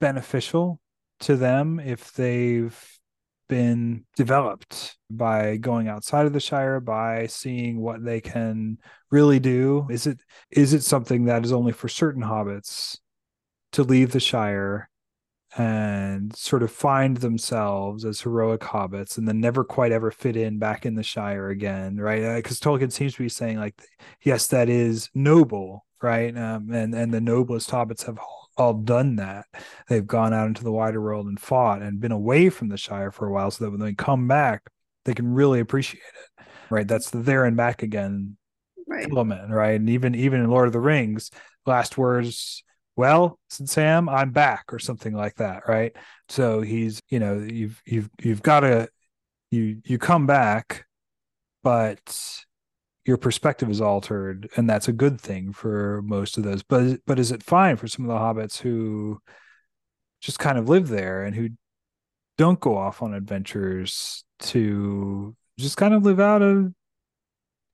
[0.00, 0.80] beneficial
[1.20, 2.97] to them if they've
[3.48, 8.78] been developed by going outside of the Shire, by seeing what they can
[9.10, 9.86] really do?
[9.90, 12.98] Is it is it something that is only for certain hobbits
[13.72, 14.88] to leave the Shire
[15.56, 20.58] and sort of find themselves as heroic hobbits and then never quite ever fit in
[20.58, 22.36] back in the Shire again, right?
[22.36, 23.74] Because uh, Tolkien seems to be saying like,
[24.22, 26.36] yes, that is noble, right?
[26.36, 28.18] Um, and and the noblest hobbits have
[28.58, 29.46] all done that.
[29.88, 33.10] They've gone out into the wider world and fought and been away from the Shire
[33.10, 34.68] for a while, so that when they come back,
[35.04, 36.82] they can really appreciate it, right?
[36.82, 36.88] Mm-hmm.
[36.88, 38.36] That's the there and back again
[38.86, 39.08] right.
[39.10, 39.80] element, right?
[39.80, 41.30] And even even in Lord of the Rings,
[41.68, 42.64] last words
[42.96, 45.94] well said sam i'm back or something like that right
[46.28, 48.88] so he's you know you've you've you've got to
[49.52, 50.84] you you come back
[51.62, 52.44] but
[53.08, 57.18] your perspective is altered and that's a good thing for most of those but but
[57.18, 59.18] is it fine for some of the hobbits who
[60.20, 61.48] just kind of live there and who
[62.36, 66.70] don't go off on adventures to just kind of live out a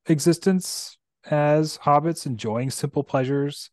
[0.06, 3.70] existence as hobbits enjoying simple pleasures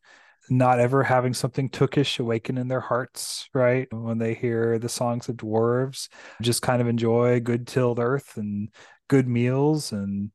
[0.50, 3.88] not ever having something tookish awaken in their hearts, right?
[3.94, 6.10] When they hear the songs of dwarves,
[6.42, 8.70] just kind of enjoy good tilled earth and
[9.08, 10.32] good meals and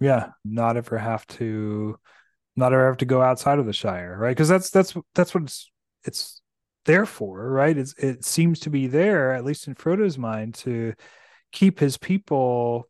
[0.00, 1.98] yeah, not ever have to
[2.56, 4.30] not ever have to go outside of the Shire, right?
[4.30, 5.70] Because that's that's that's what it's
[6.04, 6.42] it's
[6.84, 7.76] there for, right?
[7.76, 10.94] It's it seems to be there, at least in Frodo's mind, to
[11.52, 12.88] keep his people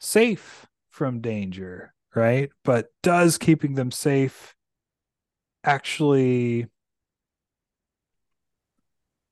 [0.00, 2.50] safe from danger, right?
[2.64, 4.54] But does keeping them safe
[5.62, 6.66] actually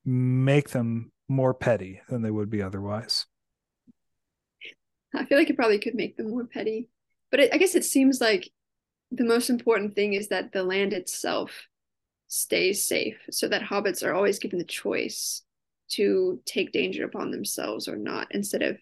[0.05, 3.27] make them more petty than they would be otherwise.
[5.15, 6.89] I feel like it probably could make them more petty,
[7.31, 8.51] but it, I guess it seems like
[9.11, 11.67] the most important thing is that the land itself
[12.27, 15.43] stays safe, so that hobbits are always given the choice
[15.91, 18.79] to take danger upon themselves or not, instead of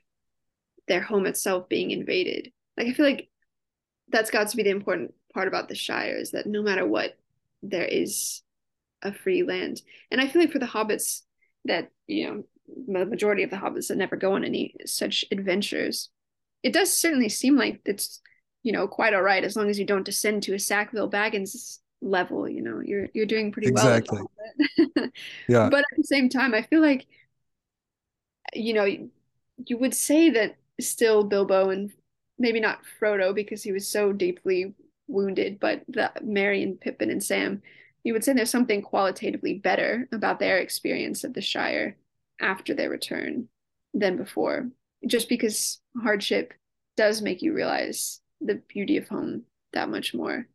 [0.88, 2.52] their home itself being invaded.
[2.76, 3.28] Like I feel like
[4.08, 7.16] that's got to be the important part about the Shire is that no matter what
[7.62, 8.42] there is
[9.02, 9.82] a free land.
[10.10, 11.22] And I feel like for the hobbits
[11.64, 12.44] that, you know,
[12.86, 16.10] the majority of the hobbits that never go on any such adventures,
[16.66, 18.20] it does certainly seem like it's,
[18.64, 21.78] you know, quite all right as long as you don't descend to a Sackville Baggins
[22.02, 24.18] level, you know, you're you're doing pretty exactly.
[24.18, 24.30] well.
[24.68, 25.12] Exactly.
[25.48, 25.68] yeah.
[25.70, 27.06] But at the same time, I feel like
[28.52, 31.92] you know, you would say that still Bilbo and
[32.36, 34.74] maybe not Frodo because he was so deeply
[35.06, 37.62] wounded, but the Merry and Pippin and Sam,
[38.02, 41.96] you would say there's something qualitatively better about their experience of the Shire
[42.40, 43.48] after their return
[43.94, 44.68] than before.
[45.06, 46.54] Just because hardship
[46.96, 50.46] does make you realize the beauty of home that much more.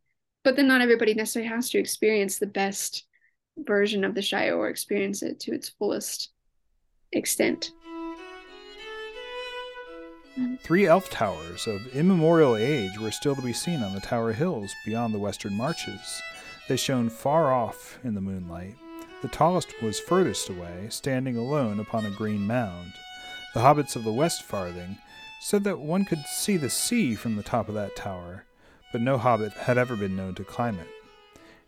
[0.44, 3.04] But then not everybody necessarily has to experience the best
[3.58, 6.30] version of the Shire or experience it to its fullest
[7.12, 7.72] extent.
[10.62, 14.72] Three elf towers of immemorial age were still to be seen on the tower hills
[14.86, 16.22] beyond the western marches.
[16.68, 18.74] They shone far off in the moonlight.
[19.20, 22.92] The tallest was furthest away, standing alone upon a green mound.
[23.54, 24.96] The hobbits of the West Farthing
[25.38, 28.44] said that one could see the sea from the top of that tower,
[28.92, 30.88] but no hobbit had ever been known to climb it.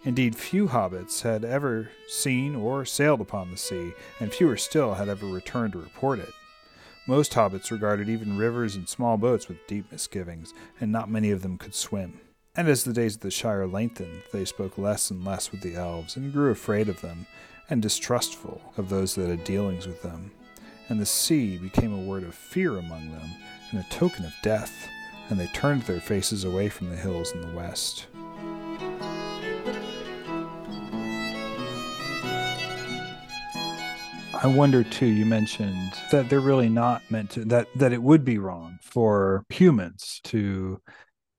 [0.02, 5.10] Indeed, few hobbits had ever seen or sailed upon the sea, and fewer still had
[5.10, 6.32] ever returned to report it.
[7.06, 11.42] Most hobbits regarded even rivers and small boats with deep misgivings, and not many of
[11.42, 12.18] them could swim.
[12.56, 15.74] And as the days of the Shire lengthened, they spoke less and less with the
[15.74, 17.26] elves, and grew afraid of them,
[17.68, 20.30] and distrustful of those that had dealings with them.
[20.88, 23.30] And the sea became a word of fear among them,
[23.70, 24.88] and a token of death,
[25.28, 28.06] and they turned their faces away from the hills in the west.
[34.44, 38.26] I wonder too, you mentioned that they're really not meant to that that it would
[38.26, 40.82] be wrong for humans to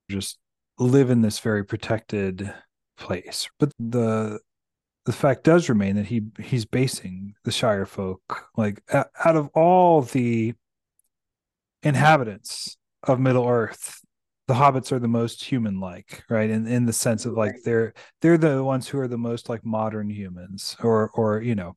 [0.09, 0.39] just
[0.79, 2.51] live in this very protected
[2.97, 3.47] place.
[3.59, 4.39] But the
[5.05, 10.01] the fact does remain that he he's basing the Shire folk like out of all
[10.01, 10.53] the
[11.83, 14.01] inhabitants of Middle Earth,
[14.47, 16.49] the hobbits are the most human like, right?
[16.49, 19.65] In in the sense of like they're they're the ones who are the most like
[19.65, 21.75] modern humans or or you know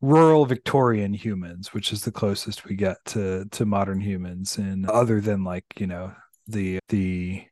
[0.00, 5.20] rural Victorian humans, which is the closest we get to to modern humans, and other
[5.20, 6.12] than like you know
[6.46, 7.44] the the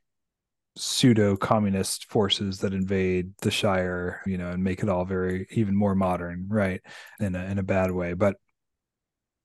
[0.75, 5.75] pseudo communist forces that invade the Shire, you know, and make it all very even
[5.75, 6.81] more modern, right?
[7.19, 8.37] In a in a bad way, but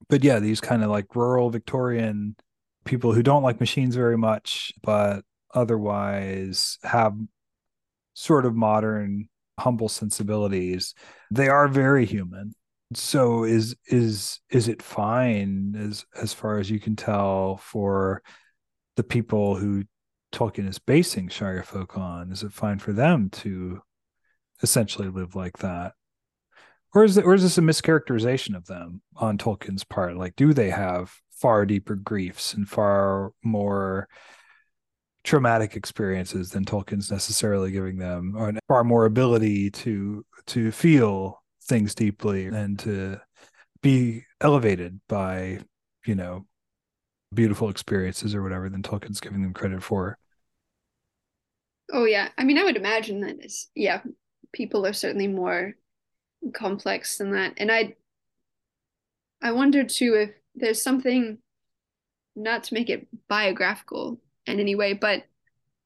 [0.08, 2.36] but yeah, these kind of like rural Victorian
[2.84, 5.22] people who don't like machines very much, but
[5.54, 7.14] otherwise have
[8.14, 10.94] sort of modern humble sensibilities
[11.30, 12.54] they are very human
[12.94, 18.22] so is is is it fine as as far as you can tell for
[18.96, 19.84] the people who
[20.32, 22.30] Tolkien is basing Shire folk on?
[22.32, 23.82] Is it fine for them to
[24.62, 25.92] essentially live like that?
[26.94, 30.16] Or is it or is this a mischaracterization of them on Tolkien's part?
[30.16, 34.08] Like, do they have far deeper griefs and far more
[35.24, 41.94] traumatic experiences than Tolkien's necessarily giving them, or far more ability to to feel things
[41.94, 43.20] deeply and to
[43.82, 45.60] be elevated by,
[46.06, 46.46] you know,
[47.32, 50.18] beautiful experiences or whatever than Tolkien's giving them credit for.
[51.92, 53.38] Oh yeah, I mean, I would imagine that
[53.74, 54.02] yeah,
[54.52, 55.74] people are certainly more
[56.54, 57.96] complex than that, and I,
[59.42, 61.38] I wonder too if there's something,
[62.36, 65.24] not to make it biographical in any way, but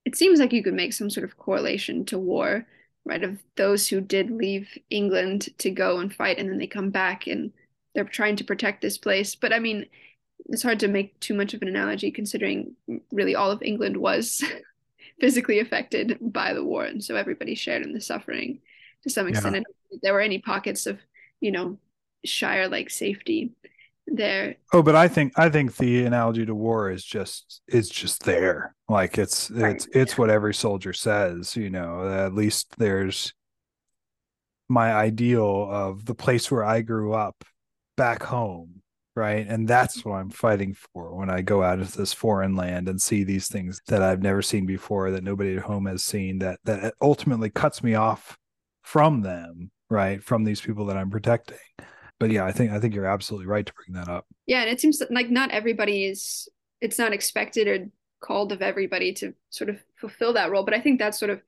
[0.05, 2.67] it seems like you could make some sort of correlation to war,
[3.05, 3.23] right?
[3.23, 7.27] Of those who did leave England to go and fight, and then they come back
[7.27, 7.53] and
[7.95, 9.35] they're trying to protect this place.
[9.37, 9.87] But I mean,
[10.47, 12.75] it's hard to make too much of an analogy considering
[13.11, 14.43] really all of England was
[15.21, 18.61] physically affected by the war, and so everybody shared in the suffering
[19.03, 19.55] to some extent.
[19.55, 19.63] Yeah.
[19.91, 20.99] And there were any pockets of,
[21.41, 21.79] you know,
[22.25, 23.51] Shire like safety
[24.07, 24.57] there.
[24.73, 28.75] Oh, but I think I think the analogy to war is just is just there.
[28.89, 29.75] Like it's right.
[29.75, 32.09] it's it's what every soldier says, you know.
[32.09, 33.33] At least there's
[34.69, 37.45] my ideal of the place where I grew up
[37.97, 38.82] back home,
[39.15, 39.47] right?
[39.47, 43.01] And that's what I'm fighting for when I go out into this foreign land and
[43.01, 46.61] see these things that I've never seen before that nobody at home has seen that
[46.65, 48.39] that ultimately cuts me off
[48.83, 50.23] from them, right?
[50.23, 51.59] From these people that I'm protecting
[52.23, 54.27] but yeah, I think I think you're absolutely right to bring that up.
[54.47, 56.49] Yeah, and it seems like not everybody is
[56.81, 57.89] it's not expected or
[58.21, 61.43] called of everybody to sort of fulfill that role, but I think that's sort of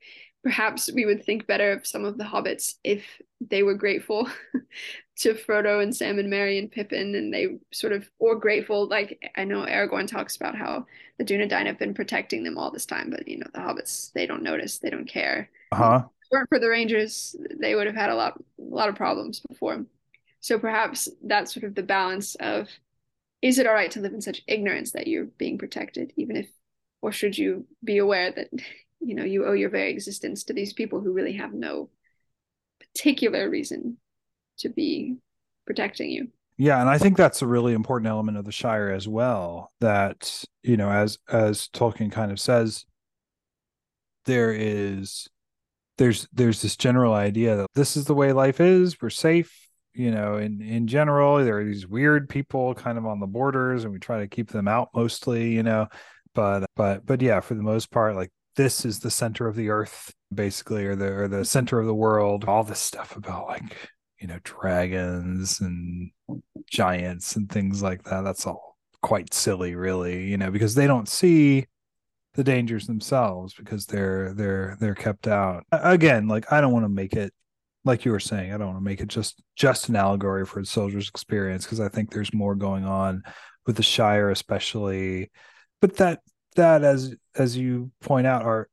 [0.45, 3.03] perhaps we would think better of some of the hobbits if
[3.41, 4.29] they were grateful
[5.17, 9.31] to Frodo and Sam and Merry and Pippin and they sort of or grateful like
[9.35, 10.85] I know Aragorn talks about how
[11.17, 14.27] the Dunedain have been protecting them all this time, but you know the hobbits they
[14.27, 15.49] don't notice, they don't care.
[15.71, 16.03] Uh-huh.
[16.03, 18.95] If it weren't for the Rangers, they would have had a lot a lot of
[18.95, 19.83] problems before.
[20.41, 22.69] So perhaps that's sort of the balance of
[23.41, 26.47] is it all right to live in such ignorance that you're being protected, even if,
[27.01, 28.49] or should you be aware that,
[28.99, 31.89] you know, you owe your very existence to these people who really have no
[32.79, 33.97] particular reason
[34.59, 35.17] to be
[35.65, 36.27] protecting you?
[36.57, 39.73] Yeah, and I think that's a really important element of the Shire as well.
[39.81, 42.85] That you know, as as Tolkien kind of says,
[44.25, 45.27] there is
[45.97, 49.01] there's there's this general idea that this is the way life is.
[49.01, 49.65] We're safe
[49.95, 53.85] you know, in in general, there are these weird people kind of on the borders,
[53.85, 55.87] and we try to keep them out mostly, you know.
[56.33, 59.69] But but but yeah, for the most part, like this is the center of the
[59.69, 62.45] earth, basically, or the or the center of the world.
[62.45, 63.75] All this stuff about like
[64.19, 66.11] you know dragons and
[66.69, 68.23] giants and things like that.
[68.23, 71.67] That's all quite silly, really, you know, because they don't see
[72.33, 75.63] the dangers themselves because they're they're they're kept out.
[75.71, 77.33] Again, like I don't want to make it
[77.85, 80.59] like you were saying, I don't want to make it just just an allegory for
[80.59, 83.23] a soldier's experience because I think there's more going on
[83.65, 85.31] with the Shire, especially.
[85.81, 86.21] But that
[86.55, 88.69] that as as you point out, are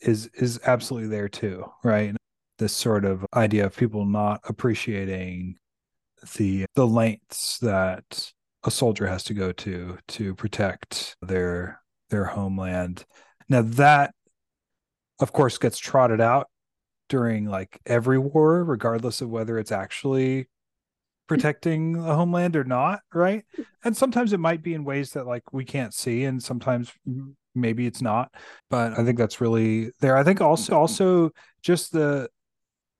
[0.00, 2.14] is is absolutely there too, right?
[2.58, 5.56] This sort of idea of people not appreciating
[6.36, 8.32] the the lengths that
[8.64, 13.04] a soldier has to go to to protect their their homeland.
[13.48, 14.14] Now that
[15.20, 16.48] of course gets trotted out
[17.08, 20.48] during like every war, regardless of whether it's actually
[21.30, 23.44] protecting a homeland or not, right?
[23.84, 26.92] And sometimes it might be in ways that like we can't see, and sometimes
[27.54, 28.34] maybe it's not.
[28.68, 30.16] But I think that's really there.
[30.16, 31.30] I think also also
[31.62, 32.28] just the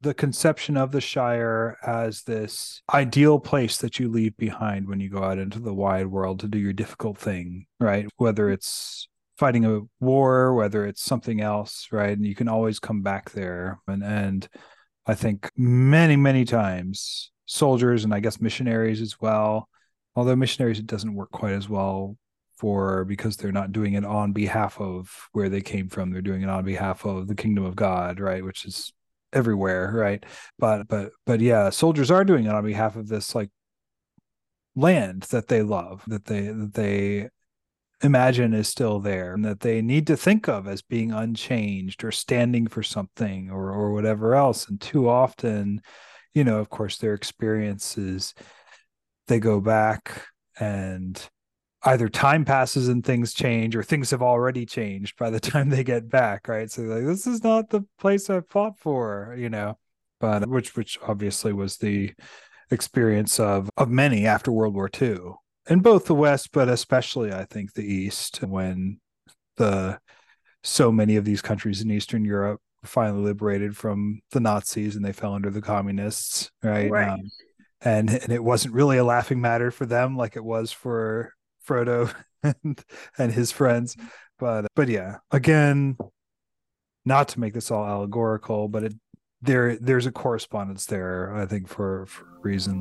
[0.00, 5.10] the conception of the Shire as this ideal place that you leave behind when you
[5.10, 8.06] go out into the wide world to do your difficult thing, right?
[8.16, 9.08] Whether it's
[9.38, 12.16] fighting a war, whether it's something else, right?
[12.16, 13.80] And you can always come back there.
[13.88, 14.48] And and
[15.04, 19.68] I think many, many times soldiers and I guess missionaries as well,
[20.14, 22.16] although missionaries it doesn't work quite as well
[22.56, 26.10] for because they're not doing it on behalf of where they came from.
[26.10, 28.44] They're doing it on behalf of the kingdom of God, right?
[28.44, 28.92] Which is
[29.32, 30.24] everywhere, right?
[30.58, 33.50] But but but yeah, soldiers are doing it on behalf of this like
[34.76, 37.30] land that they love, that they that they
[38.02, 42.12] imagine is still there and that they need to think of as being unchanged or
[42.12, 45.82] standing for something or or whatever else and too often
[46.34, 48.34] you know of course their experiences
[49.26, 50.26] they go back
[50.58, 51.28] and
[51.84, 55.84] either time passes and things change or things have already changed by the time they
[55.84, 56.70] get back right?
[56.70, 59.78] So like this is not the place i fought for you know?
[60.20, 62.12] But which which obviously was the
[62.70, 65.16] experience of of many after World War II
[65.68, 69.00] in both the West, but especially I think the East when
[69.56, 69.98] the
[70.62, 75.12] so many of these countries in Eastern Europe finally liberated from the Nazis and they
[75.12, 76.90] fell under the communists, right?
[76.90, 77.08] Right.
[77.08, 77.20] Um,
[77.82, 81.32] and and it wasn't really a laughing matter for them like it was for
[81.66, 82.12] Frodo
[82.42, 82.82] and,
[83.18, 83.96] and his friends.
[84.38, 85.96] But but yeah, again,
[87.04, 88.94] not to make this all allegorical, but it
[89.42, 92.80] there there's a correspondence there, I think, for for a reason.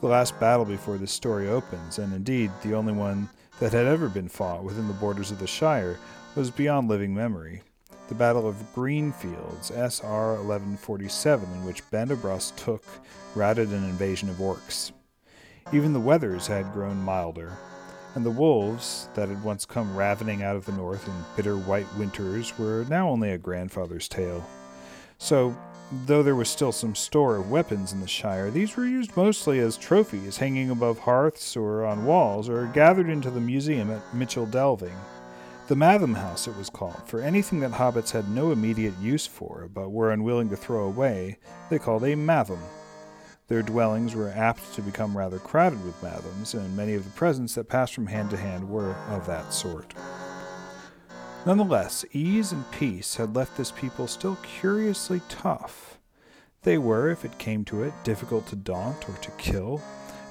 [0.00, 3.28] The last battle before this story opens, and indeed the only one
[3.58, 5.98] that had ever been fought within the borders of the Shire,
[6.38, 7.60] was beyond living memory.
[8.06, 12.84] The Battle of Greenfields, SR 1147, in which Bandobras took,
[13.34, 14.92] routed an invasion of orcs.
[15.72, 17.58] Even the weathers had grown milder,
[18.14, 21.92] and the wolves, that had once come ravening out of the north in bitter white
[21.96, 24.48] winters, were now only a grandfather's tale.
[25.18, 25.56] So,
[26.06, 29.58] though there was still some store of weapons in the Shire, these were used mostly
[29.58, 34.46] as trophies hanging above hearths or on walls, or gathered into the museum at Michel
[34.46, 34.94] Delving.
[35.68, 39.68] The Mathom House, it was called, for anything that hobbits had no immediate use for,
[39.70, 41.36] but were unwilling to throw away,
[41.68, 42.62] they called a Mathom.
[43.48, 47.54] Their dwellings were apt to become rather crowded with Mathoms, and many of the presents
[47.56, 49.92] that passed from hand to hand were of that sort.
[51.44, 55.98] Nonetheless, ease and peace had left this people still curiously tough.
[56.62, 59.82] They were, if it came to it, difficult to daunt or to kill,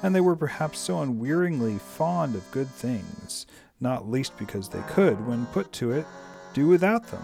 [0.01, 3.45] and they were perhaps so unwearyingly fond of good things,
[3.79, 6.05] not least because they could, when put to it,
[6.53, 7.23] do without them,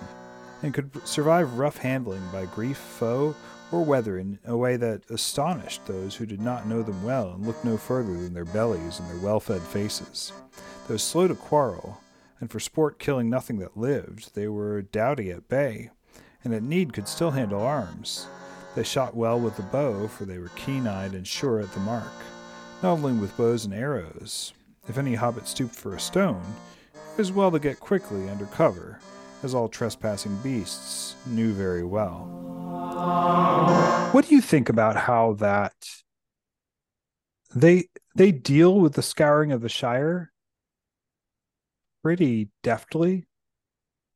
[0.62, 3.36] and could survive rough handling by grief, foe,
[3.72, 7.46] or weather in a way that astonished those who did not know them well and
[7.46, 10.32] looked no further than their bellies and their well fed faces.
[10.88, 12.00] Though slow to quarrel,
[12.40, 15.90] and for sport killing nothing that lived, they were doughty at bay,
[16.44, 18.28] and at need could still handle arms.
[18.76, 21.80] They shot well with the bow, for they were keen eyed and sure at the
[21.80, 22.12] mark,
[22.82, 24.54] not only with bows and arrows.
[24.88, 26.44] If any hobbit stooped for a stone,
[26.94, 29.00] it was well to get quickly under cover,
[29.42, 32.28] as all trespassing beasts knew very well.
[34.12, 35.74] What do you think about how that
[37.56, 40.32] they they deal with the scouring of the Shire
[42.04, 43.26] pretty deftly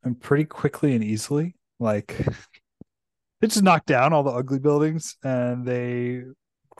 [0.04, 1.56] and pretty quickly and easily?
[1.80, 2.08] Like
[3.40, 6.24] they just knock down all the ugly buildings and they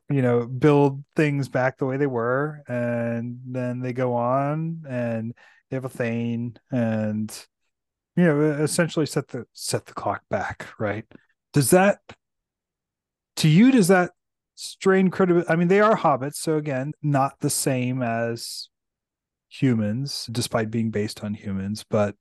[0.10, 5.34] you know build things back the way they were and then they go on and
[5.70, 7.46] they have a thane and
[8.16, 11.06] you know essentially set the set the clock back right?
[11.54, 12.00] Does that
[13.38, 14.12] to you does that
[14.56, 18.70] strain credibility i mean they are hobbits so again not the same as
[19.50, 22.16] humans despite being based on humans but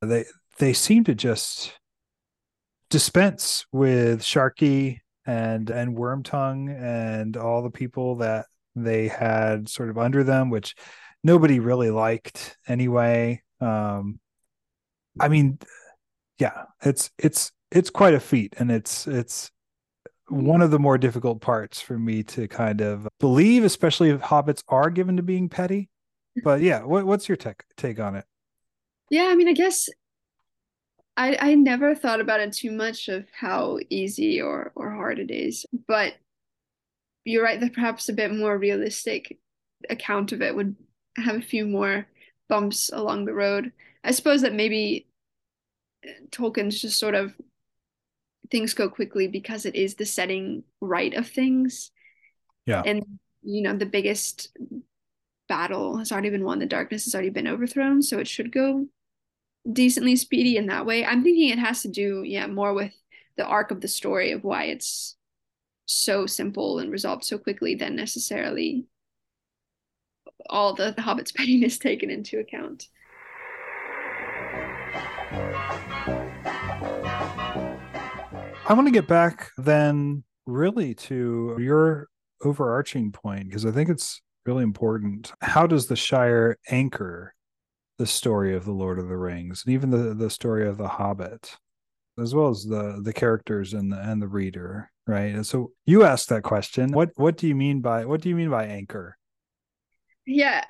[0.00, 0.24] they
[0.58, 1.72] they seem to just
[2.90, 8.46] dispense with Sharkey and and wormtongue and all the people that
[8.76, 10.74] they had sort of under them which
[11.22, 13.40] nobody really liked anyway.
[13.60, 14.20] Um
[15.20, 15.58] i mean
[16.40, 19.52] yeah it's it's it's quite a feat and it's it's
[20.28, 24.62] one of the more difficult parts for me to kind of believe especially if hobbits
[24.68, 25.88] are given to being petty.
[26.42, 28.24] But yeah what, what's your tech, take on it?
[29.10, 29.88] Yeah, I mean, I guess
[31.16, 35.30] I I never thought about it too much of how easy or or hard it
[35.30, 36.14] is, but
[37.24, 39.38] you're right that perhaps a bit more realistic
[39.88, 40.76] account of it would
[41.16, 42.06] have a few more
[42.48, 43.72] bumps along the road.
[44.02, 45.06] I suppose that maybe
[46.06, 47.32] uh, Tolkien's just sort of
[48.50, 51.90] things go quickly because it is the setting right of things.
[52.66, 52.82] Yeah.
[52.84, 53.04] And
[53.42, 54.56] you know, the biggest
[55.48, 58.86] battle has already been won, the darkness has already been overthrown, so it should go
[59.70, 61.04] decently speedy in that way.
[61.04, 62.92] I'm thinking it has to do, yeah, more with
[63.36, 65.16] the arc of the story of why it's
[65.86, 68.86] so simple and resolved so quickly than necessarily
[70.48, 72.88] all the, the Hobbit's pettiness taken into account.
[78.66, 82.08] I want to get back then really to your
[82.42, 85.32] overarching point because I think it's really important.
[85.42, 87.33] How does the Shire anchor
[87.98, 90.88] the story of the Lord of the Rings and even the, the story of the
[90.88, 91.56] Hobbit,
[92.18, 95.34] as well as the the characters and the and the reader, right?
[95.34, 96.92] And so you asked that question.
[96.92, 99.16] What what do you mean by what do you mean by anchor?
[100.26, 100.64] Yeah.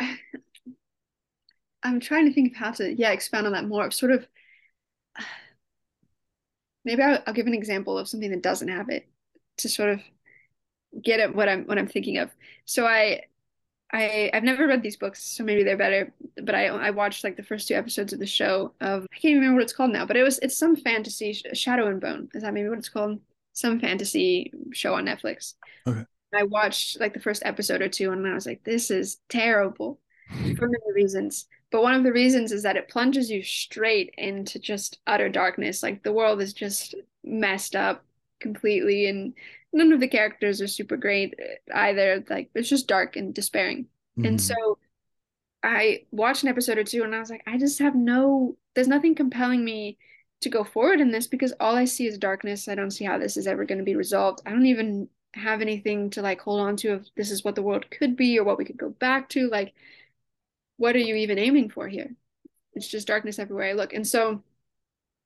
[1.83, 3.91] I'm trying to think of how to, yeah, expand on that more.
[3.91, 4.27] Sort of,
[6.85, 9.07] maybe I'll, I'll give an example of something that doesn't have it
[9.59, 10.01] to sort of
[11.03, 12.31] get at what I'm what I'm thinking of.
[12.65, 13.23] So I
[13.95, 16.13] I I've never read these books, so maybe they're better.
[16.43, 19.31] But I I watched like the first two episodes of the show of I can't
[19.31, 22.29] even remember what it's called now, but it was it's some fantasy Shadow and Bone.
[22.35, 23.21] Is that maybe what it's called?
[23.55, 25.55] some fantasy show on Netflix.
[25.87, 26.05] Okay.
[26.35, 30.01] I watched like the first episode or two, and I was like, "This is terrible,"
[30.57, 31.47] for many reasons.
[31.71, 35.83] But one of the reasons is that it plunges you straight into just utter darkness.
[35.83, 38.05] Like the world is just messed up
[38.41, 39.35] completely, and
[39.75, 41.35] none of the characters are super great
[41.75, 42.25] either.
[42.31, 43.89] Like it's just dark and despairing.
[44.25, 44.41] And Mhm.
[44.41, 44.79] so
[45.63, 48.89] I watched an episode or two and I was like, I just have no, there's
[48.89, 49.99] nothing compelling me
[50.43, 52.69] to go forward in this because all I see is darkness.
[52.69, 54.43] I don't see how this is ever going to be resolved.
[54.47, 57.63] I don't even have anything to like hold on to if this is what the
[57.63, 59.49] world could be or what we could go back to.
[59.49, 59.75] Like,
[60.77, 62.15] what are you even aiming for here?
[62.75, 63.93] It's just darkness everywhere I look.
[63.93, 64.43] And so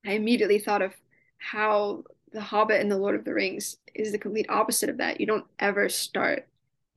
[0.07, 0.95] I immediately thought of
[1.39, 5.21] how The Hobbit and The Lord of the Rings is the complete opposite of that.
[5.21, 6.47] You don't ever start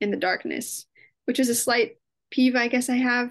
[0.00, 0.86] in the darkness,
[1.24, 1.98] which is a slight
[2.30, 3.30] peeve I guess I have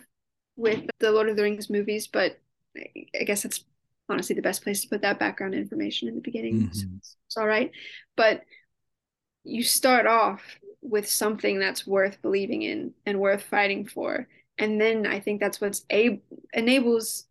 [0.56, 2.40] with the Lord of the Rings movies, but
[2.78, 3.64] I guess that's
[4.10, 6.72] honestly the best place to put that background information in the beginning.
[6.74, 6.98] So Mhm.
[6.98, 7.72] it's, it's all right.
[8.16, 8.44] But
[9.44, 10.42] you start off
[10.82, 14.28] with something that's worth believing in and worth fighting for.
[14.58, 16.22] And then I think that's what's a
[16.54, 17.26] enables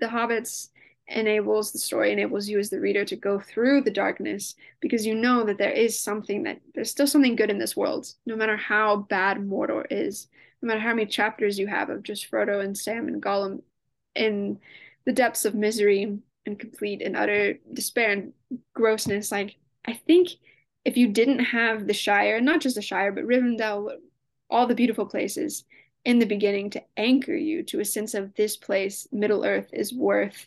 [0.00, 0.70] the hobbits
[1.08, 5.14] enables the story enables you as the reader to go through the darkness because you
[5.14, 8.56] know that there is something that there's still something good in this world no matter
[8.56, 10.28] how bad mordor is
[10.60, 13.62] no matter how many chapters you have of just frodo and sam and gollum
[14.14, 14.58] in
[15.06, 18.32] the depths of misery and complete and utter despair and
[18.74, 19.32] grossness.
[19.32, 19.56] Like
[19.86, 20.28] i think
[20.84, 23.92] if you didn't have the shire not just the shire but rivendell
[24.50, 25.64] all the beautiful places
[26.04, 29.92] in the beginning to anchor you to a sense of this place middle earth is
[29.92, 30.46] worth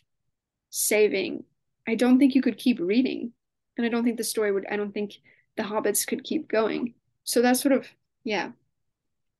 [0.72, 1.44] saving
[1.86, 3.30] i don't think you could keep reading
[3.76, 5.18] and i don't think the story would i don't think
[5.58, 6.94] the hobbits could keep going
[7.24, 7.86] so that's sort of
[8.24, 8.50] yeah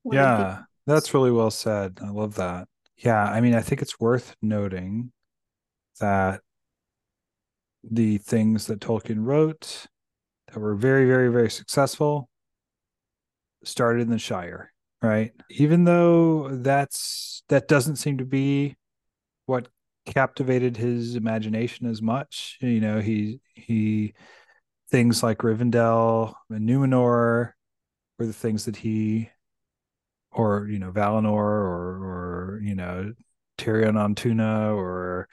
[0.03, 1.99] one of the- Yeah, that's really well said.
[2.03, 2.68] I love that.
[2.99, 5.12] Yeah, I mean, I think it's worth noting
[6.01, 6.41] that
[7.89, 9.87] the things that Tolkien wrote
[10.49, 12.28] that were very, very, very successful
[13.64, 15.33] started in the Shire, right?
[15.51, 18.76] Even though that's that doesn't seem to be
[20.07, 22.59] captivated his imagination as much.
[22.61, 24.14] You know, he he
[24.90, 27.53] things like Rivendell and Numenor
[28.18, 29.30] were the things that he
[30.32, 33.12] or you know Valinor or or you know
[33.59, 35.28] Tirion on Túna or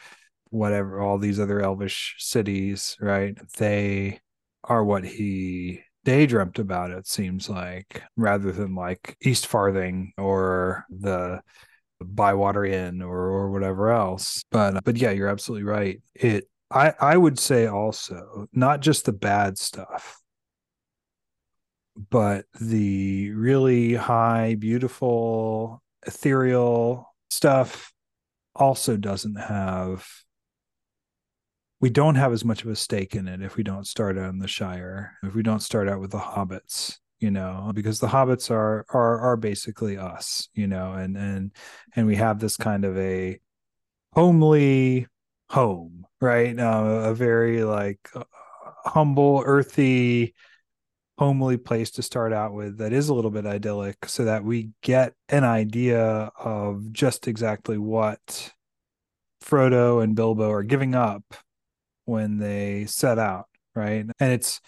[0.49, 4.19] whatever all these other elvish cities right they
[4.63, 11.41] are what he daydreamt about it seems like rather than like East Farthing or the
[12.01, 17.17] Bywater Inn or or whatever else but but yeah you're absolutely right it I I
[17.17, 20.19] would say also not just the bad stuff
[22.09, 27.91] but the really high, beautiful, ethereal stuff
[28.55, 30.07] also doesn't have.
[31.81, 34.29] We don't have as much of a stake in it if we don't start out
[34.29, 38.07] in the Shire, if we don't start out with the hobbits, you know, because the
[38.07, 41.51] hobbits are are are basically us, you know, and and
[41.95, 43.39] and we have this kind of a
[44.13, 45.07] homely
[45.49, 46.57] home, right?
[46.57, 48.23] Uh, a very like uh,
[48.85, 50.33] humble, earthy,
[51.17, 54.69] homely place to start out with that is a little bit idyllic so that we
[54.81, 58.53] get an idea of just exactly what
[59.43, 61.23] Frodo and Bilbo are giving up
[62.05, 64.05] when they set out, right?
[64.19, 64.61] And it's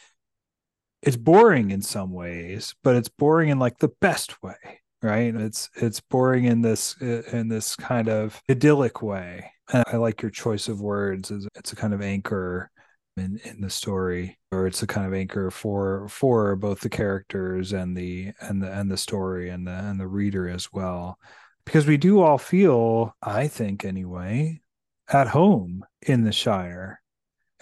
[1.01, 5.33] it's boring in some ways, but it's boring in like the best way, right?
[5.35, 9.51] It's it's boring in this in this kind of idyllic way.
[9.73, 12.71] And I like your choice of words as it's a kind of anchor
[13.17, 17.73] in in the story or it's a kind of anchor for for both the characters
[17.73, 21.17] and the and the and the story and the and the reader as well
[21.65, 24.61] because we do all feel i think anyway
[25.09, 27.00] at home in the shire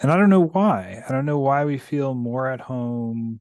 [0.00, 1.02] and i don't know why.
[1.08, 3.40] I don't know why we feel more at home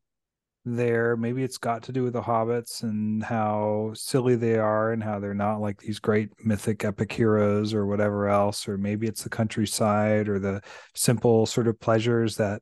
[0.66, 1.16] there.
[1.16, 5.20] Maybe it's got to do with the hobbits and how silly they are and how
[5.20, 8.68] they're not like these great mythic epic heroes or whatever else.
[8.68, 10.62] Or maybe it's the countryside or the
[10.96, 12.62] simple sort of pleasures that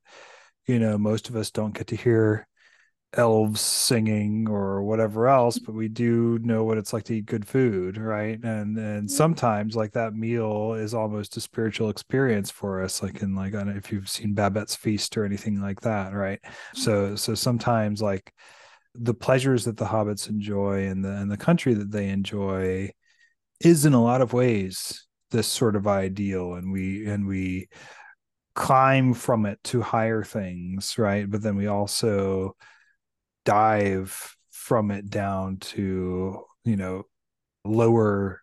[0.65, 2.47] you know most of us don't get to hear
[3.17, 7.45] elves singing or whatever else but we do know what it's like to eat good
[7.45, 8.41] food right?
[8.43, 13.35] And and sometimes like that meal is almost a spiritual experience for us like in
[13.35, 16.39] like I don't know if you've seen babette's feast or anything like that right?
[16.75, 17.15] So mm-hmm.
[17.15, 18.31] so sometimes like
[18.93, 22.91] the pleasures that the hobbits enjoy and the and the country that they enjoy
[23.59, 27.67] is in a lot of ways this sort of ideal and we and we
[28.55, 31.29] climb from it to higher things right?
[31.29, 32.55] But then we also
[33.47, 37.03] dive from it down to you know
[37.63, 38.41] lower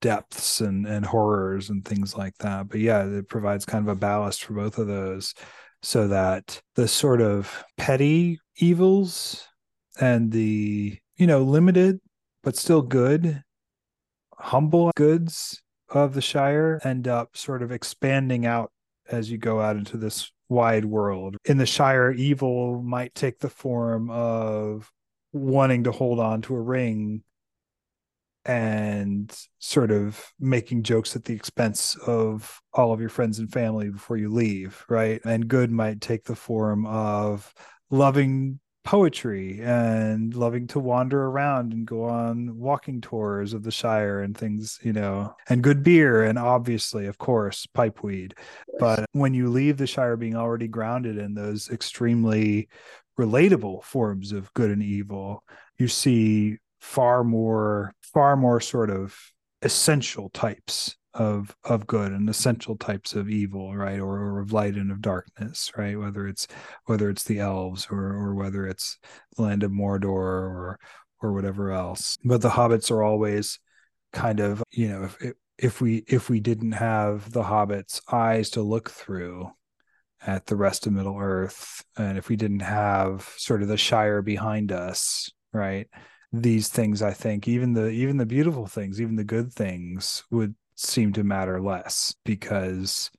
[0.00, 2.68] depths and and horrors and things like that.
[2.70, 5.34] But yeah it provides kind of a ballast for both of those
[5.82, 9.46] so that the sort of petty evils
[10.00, 12.00] and the you know limited
[12.42, 13.42] but still good
[14.38, 18.72] humble goods of the shire end up sort of expanding out
[19.10, 23.48] as you go out into this wide world in the shire evil might take the
[23.48, 24.90] form of
[25.32, 27.22] wanting to hold on to a ring
[28.44, 33.88] and sort of making jokes at the expense of all of your friends and family
[33.88, 35.20] before you leave, right?
[35.24, 37.52] And good might take the form of
[37.90, 44.20] loving poetry and loving to wander around and go on walking tours of the Shire
[44.20, 48.32] and things, you know, and good beer and obviously, of course, pipeweed.
[48.78, 52.68] But when you leave the Shire being already grounded in those extremely
[53.18, 55.44] relatable forms of good and evil,
[55.78, 59.16] you see far more far more sort of
[59.62, 64.74] essential types of of good and essential types of evil right or, or of light
[64.74, 65.98] and of darkness right?
[65.98, 66.46] Whether it's
[66.86, 68.98] whether it's the elves or or whether it's
[69.36, 70.78] the land of mordor or
[71.20, 72.18] or whatever else.
[72.24, 73.58] But the hobbits are always
[74.12, 78.62] kind of you know if if we if we didn't have the hobbits eyes to
[78.62, 79.50] look through
[80.24, 84.22] at the rest of middle earth and if we didn't have sort of the shire
[84.22, 85.88] behind us right
[86.32, 90.54] these things i think even the even the beautiful things even the good things would
[90.86, 93.10] seem to matter less because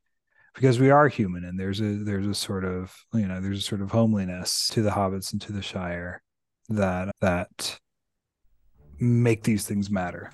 [0.55, 3.63] because we are human and there's a there's a sort of you know there's a
[3.63, 6.21] sort of homeliness to the hobbits and to the shire
[6.69, 7.79] that that
[8.99, 10.31] make these things matter.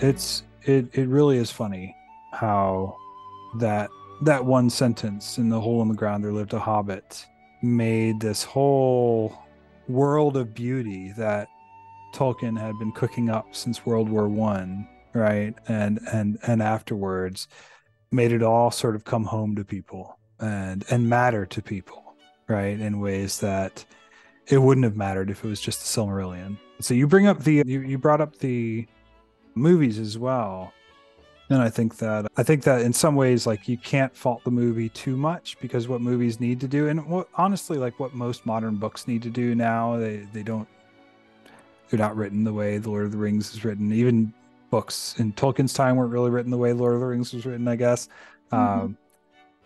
[0.00, 1.94] It's it it really is funny
[2.32, 2.96] how
[3.58, 3.90] that
[4.22, 7.26] that one sentence in the hole in the ground there lived a hobbit
[7.62, 9.36] made this whole
[9.88, 11.48] world of beauty that
[12.12, 15.54] Tolkien had been cooking up since World War One, right?
[15.68, 17.48] And and and afterwards
[18.12, 22.14] made it all sort of come home to people and and matter to people,
[22.48, 22.78] right?
[22.78, 23.84] In ways that
[24.46, 26.58] it wouldn't have mattered if it was just the Silmarillion.
[26.80, 28.86] So you bring up the you, you brought up the
[29.54, 30.72] movies as well
[31.50, 34.50] and i think that i think that in some ways like you can't fault the
[34.50, 38.46] movie too much because what movies need to do and what honestly like what most
[38.46, 40.68] modern books need to do now they they don't
[41.90, 44.32] they're not written the way the lord of the rings is written even
[44.70, 47.66] books in tolkien's time weren't really written the way lord of the rings was written
[47.68, 48.08] i guess
[48.52, 48.82] mm-hmm.
[48.84, 48.96] um,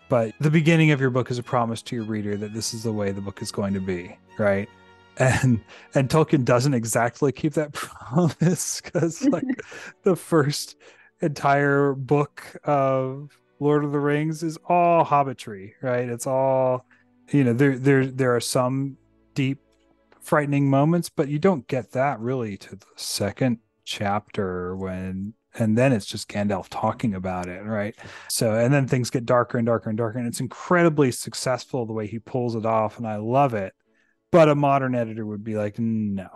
[0.09, 2.83] but the beginning of your book is a promise to your reader that this is
[2.83, 4.67] the way the book is going to be right
[5.17, 5.61] and
[5.93, 9.45] and tolkien doesn't exactly keep that promise because like
[10.03, 10.75] the first
[11.21, 16.09] entire book of Lord of the Rings is all hobbitry, right?
[16.09, 16.85] It's all
[17.31, 18.97] you know, there there there are some
[19.33, 19.59] deep
[20.25, 25.93] frightening moments, but you don't get that really to the second chapter when and then
[25.93, 27.95] it's just Gandalf talking about it, right?
[28.29, 31.93] So and then things get darker and darker and darker and it's incredibly successful the
[31.93, 33.73] way he pulls it off and I love it.
[34.31, 36.27] But a modern editor would be like, "No,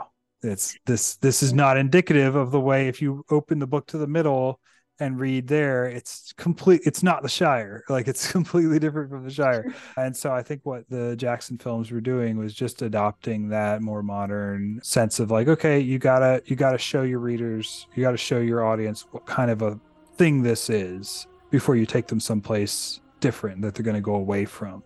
[0.42, 3.98] it's this this is not indicative of the way if you open the book to
[3.98, 4.60] the middle
[5.00, 7.84] and read there it's complete it's not the shire.
[7.89, 9.74] Like it's completely different from the shire.
[9.97, 14.04] And so i think what the jackson films were doing was just adopting that more
[14.04, 18.39] modern sense of like okay you gotta you gotta show your readers you gotta show
[18.39, 19.80] your audience what kind of a
[20.18, 24.45] thing this is before you take them someplace different that they're going to go away
[24.45, 24.84] from.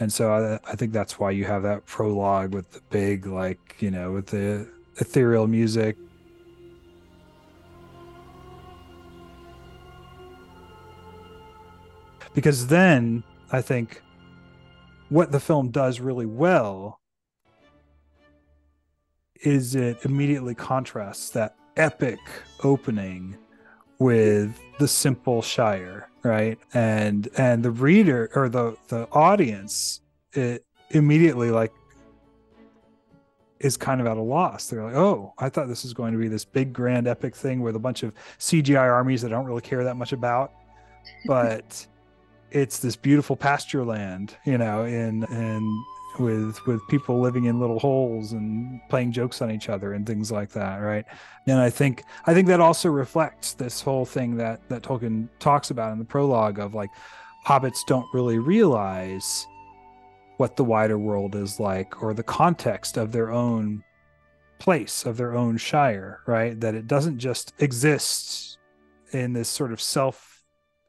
[0.00, 3.76] And so I, I think that's why you have that prologue with the big like
[3.78, 5.96] you know with the ethereal music
[12.34, 14.02] because then I think
[15.08, 16.98] what the film does really well
[19.42, 22.18] is it immediately contrasts that epic
[22.62, 23.36] opening
[23.98, 26.58] with the simple shire right?
[26.72, 30.00] And and the reader or the the audience
[30.32, 31.72] it immediately like
[33.60, 34.66] is kind of at a loss.
[34.66, 37.60] They're like oh i thought this was going to be this big grand epic thing
[37.60, 40.52] with a bunch of cgi armies that I don't really care that much about.
[41.26, 41.84] But
[42.52, 45.84] it's this beautiful pasture land, you know, in and
[46.18, 50.30] with with people living in little holes and playing jokes on each other and things
[50.30, 51.04] like that, right?
[51.46, 55.70] And I think I think that also reflects this whole thing that that Tolkien talks
[55.70, 56.90] about in the prologue of like
[57.46, 59.46] hobbits don't really realize
[60.36, 63.82] what the wider world is like or the context of their own
[64.62, 66.60] place of their own shire, right?
[66.60, 68.58] That it doesn't just exist
[69.10, 70.44] in this sort of self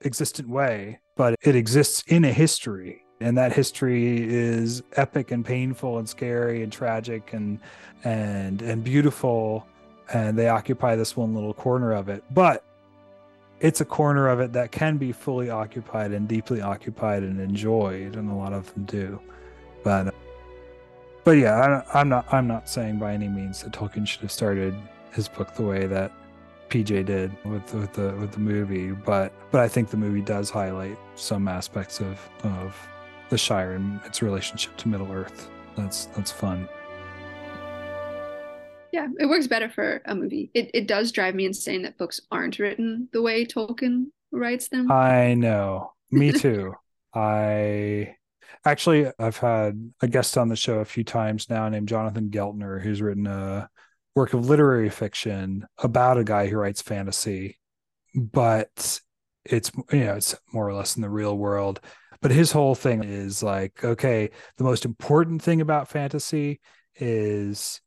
[0.06, 3.06] existent way, but it exists in a history.
[3.20, 7.60] And that history is epic and painful and scary and tragic and
[8.04, 9.66] and and beautiful.
[10.14, 12.24] And they occupy this one little corner of it.
[12.32, 12.66] But
[13.62, 18.18] it's a corner of it that can be fully occupied and deeply occupied and enjoyed,
[18.18, 19.22] and a lot of them do.
[19.84, 20.14] But
[21.24, 24.32] but yeah, I, I'm not I'm not saying by any means that Tolkien should have
[24.32, 24.76] started
[25.14, 26.12] his book the way that
[26.74, 30.50] PJ did with with the with the movie, but but I think the movie does
[30.50, 32.76] highlight some aspects of of
[33.30, 35.52] the Shire and its relationship to Middle Earth.
[35.76, 36.68] That's that's fun.
[38.92, 40.50] Yeah, it works better for a movie.
[40.56, 44.92] It it does drive me insane that books aren't written the way Tolkien writes them.
[44.92, 45.94] I know.
[46.10, 46.74] Me too.
[47.14, 48.16] I
[48.66, 52.82] actually I've had a guest on the show a few times now named Jonathan Geltner
[52.82, 53.70] who's written a
[54.16, 57.60] work of literary fiction about a guy who writes fantasy,
[58.16, 59.00] but
[59.46, 61.82] it's you know it's more or less in the real world.
[62.22, 66.62] But his whole thing is like, okay, the most important thing about fantasy
[66.96, 67.82] is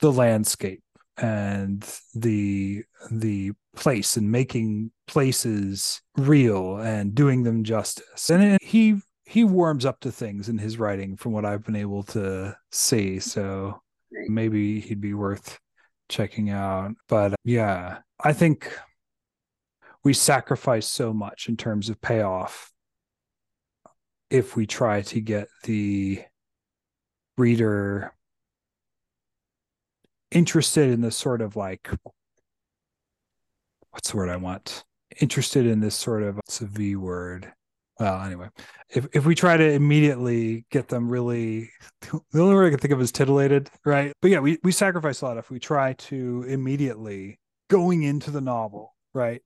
[0.00, 0.82] the landscape
[1.18, 8.30] and the the place and making places real and doing them justice.
[8.30, 12.02] And he he warms up to things in his writing from what i've been able
[12.02, 13.18] to see.
[13.18, 13.80] So
[14.28, 15.58] maybe he'd be worth
[16.12, 18.78] checking out but uh, yeah i think
[20.04, 22.70] we sacrifice so much in terms of payoff
[24.30, 26.22] if we try to get the
[27.36, 28.12] reader
[30.30, 31.88] interested in this sort of like
[33.92, 34.84] what's the word I want?
[35.20, 37.52] Interested in this sort of it's a V word.
[38.02, 38.48] Well, anyway,
[38.90, 42.92] if if we try to immediately get them really, the only word I can think
[42.92, 44.12] of is titillated, right?
[44.20, 47.38] But yeah, we we sacrifice a lot if we try to immediately
[47.70, 49.40] going into the novel, right?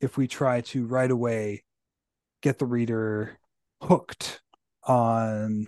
[0.00, 1.64] If we try to right away
[2.40, 3.36] get the reader
[3.82, 4.40] hooked
[4.84, 5.66] on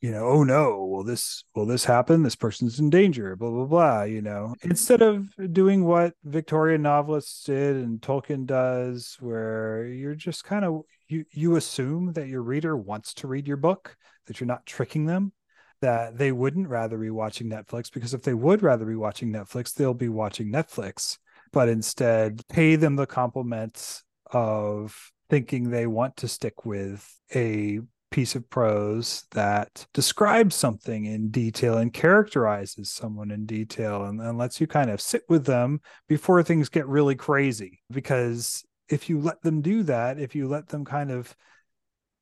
[0.00, 2.22] you know, oh no, will this will this happen?
[2.22, 4.54] This person's in danger, blah blah blah, you know.
[4.62, 10.82] Instead of doing what Victorian novelists did and Tolkien does, where you're just kind of
[11.08, 15.06] you you assume that your reader wants to read your book, that you're not tricking
[15.06, 15.32] them,
[15.80, 19.72] that they wouldn't rather be watching Netflix, because if they would rather be watching Netflix,
[19.72, 21.16] they'll be watching Netflix.
[21.52, 27.80] But instead pay them the compliments of thinking they want to stick with a
[28.10, 34.38] piece of prose that describes something in detail and characterizes someone in detail and, and
[34.38, 37.80] lets you kind of sit with them before things get really crazy.
[37.90, 41.34] Because if you let them do that, if you let them kind of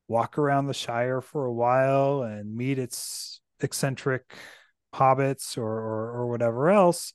[0.09, 4.35] walk around the Shire for a while and meet its eccentric
[4.95, 7.12] hobbits or, or, or whatever else,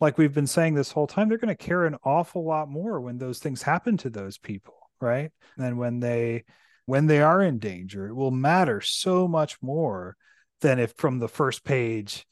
[0.00, 3.00] like we've been saying this whole time, they're going to care an awful lot more
[3.00, 5.32] when those things happen to those people, right?
[5.58, 6.44] And when they
[6.88, 10.16] when they are in danger, it will matter so much more
[10.62, 12.26] than if from the first page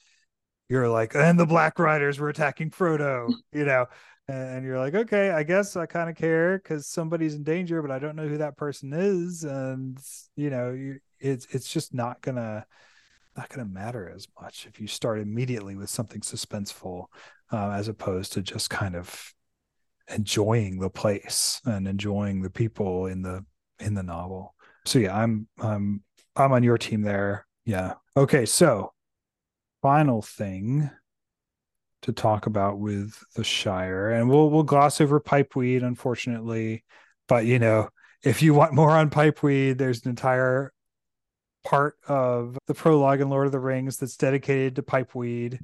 [0.71, 3.85] you're like, and the Black Riders were attacking Frodo, you know,
[4.29, 7.91] and you're like, okay, I guess I kind of care because somebody's in danger, but
[7.91, 9.99] I don't know who that person is, and
[10.37, 12.65] you know, you, it's it's just not gonna
[13.37, 17.09] not gonna matter as much if you start immediately with something suspenseful,
[17.53, 19.35] uh, as opposed to just kind of
[20.09, 23.45] enjoying the place and enjoying the people in the
[23.81, 24.55] in the novel.
[24.85, 26.03] So yeah, I'm I'm
[26.35, 27.47] I'm on your team there.
[27.65, 27.95] Yeah.
[28.17, 28.93] Okay, so
[29.83, 30.91] final thing
[32.03, 36.85] to talk about with the Shire, and we'll we'll gloss over pipeweed, unfortunately,
[37.29, 37.89] but you know,
[38.23, 40.73] if you want more on pipeweed, there's an entire
[41.65, 45.59] part of the prologue in Lord of the Rings that's dedicated to pipeweed,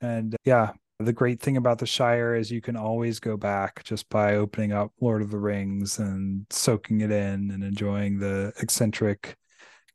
[0.00, 4.08] and yeah, the great thing about the Shire is you can always go back just
[4.08, 9.36] by opening up Lord of the Rings and soaking it in and enjoying the eccentric,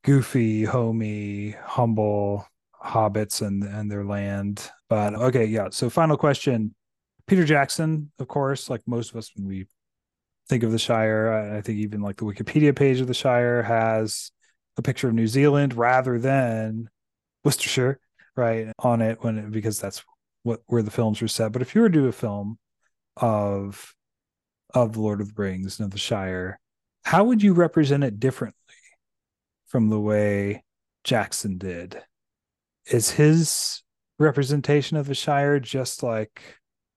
[0.04, 2.48] goofy, homey, humble
[2.82, 4.70] hobbits and and their land.
[4.90, 5.70] But okay, yeah.
[5.72, 6.74] So final question.
[7.28, 9.68] Peter Jackson, of course, like most of us when we
[10.50, 14.32] think of the Shire, I think even like the Wikipedia page of the Shire has
[14.78, 16.90] a picture of New Zealand rather than
[17.44, 18.00] Worcestershire,
[18.36, 20.04] right, on it when it, because that's
[20.44, 21.52] what where the films were set.
[21.52, 22.60] But if you were to do a film
[23.18, 23.96] of
[24.74, 26.60] of the Lord of the Rings and of the Shire,
[27.04, 28.58] how would you represent it differently
[29.68, 30.64] from the way
[31.04, 32.02] Jackson did?
[32.92, 33.82] Is his
[34.20, 36.42] representation of the Shire just like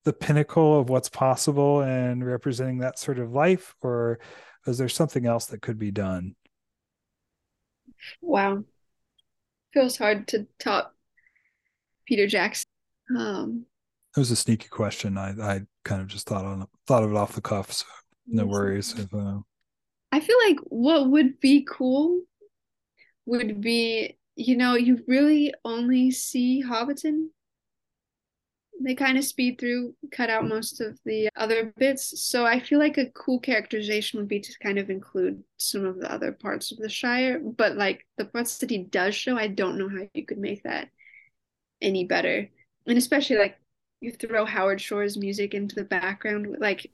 [0.04, 4.20] the pinnacle of what's possible and representing that sort of life, or
[4.66, 6.34] is there something else that could be done?
[8.20, 8.64] Wow.
[9.74, 10.94] Feels hard to top
[12.06, 12.66] Peter Jackson.
[13.14, 13.66] Um,
[14.16, 15.18] it was a sneaky question.
[15.18, 17.86] I I kind of just thought on thought of it off the cuff, so
[18.26, 18.98] no worries.
[18.98, 19.40] If, uh...
[20.12, 22.22] I feel like what would be cool
[23.26, 27.26] would be, you know, you really only see Hobbiton
[28.80, 32.22] they kind of speed through, cut out most of the other bits.
[32.22, 35.98] So I feel like a cool characterization would be to kind of include some of
[35.98, 37.40] the other parts of the Shire.
[37.40, 40.62] But like the parts that he does show, I don't know how you could make
[40.64, 40.88] that
[41.80, 42.48] any better.
[42.86, 43.58] And especially like
[44.00, 46.90] you throw Howard Shore's music into the background, like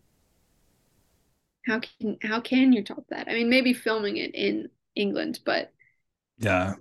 [1.66, 3.28] how can how can you top that?
[3.28, 5.72] I mean, maybe filming it in England, but
[6.38, 6.74] Yeah.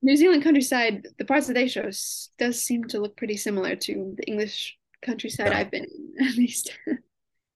[0.00, 1.90] New Zealand countryside, the parts that they show
[2.38, 5.58] does seem to look pretty similar to the English countryside Yeah.
[5.58, 6.70] I've been in, at least.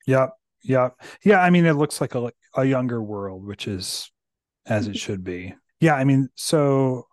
[0.07, 0.31] Yep.
[0.65, 1.01] Yep.
[1.25, 1.41] Yeah.
[1.41, 4.11] I mean, it looks like a a younger world, which is
[4.67, 4.97] as it mm-hmm.
[4.97, 5.55] should be.
[5.81, 5.95] Yeah.
[5.95, 7.07] I mean, so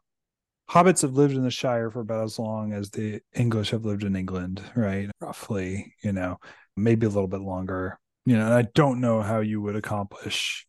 [0.70, 4.04] hobbits have lived in the Shire for about as long as the English have lived
[4.04, 5.10] in England, right?
[5.20, 6.40] Roughly, you know,
[6.78, 8.00] maybe a little bit longer.
[8.26, 10.68] You know, and I don't know how you would accomplish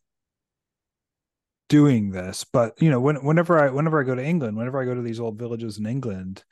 [1.69, 4.85] doing this, but you know, when, whenever I whenever I go to England, whenever I
[4.85, 6.43] go to these old villages in England,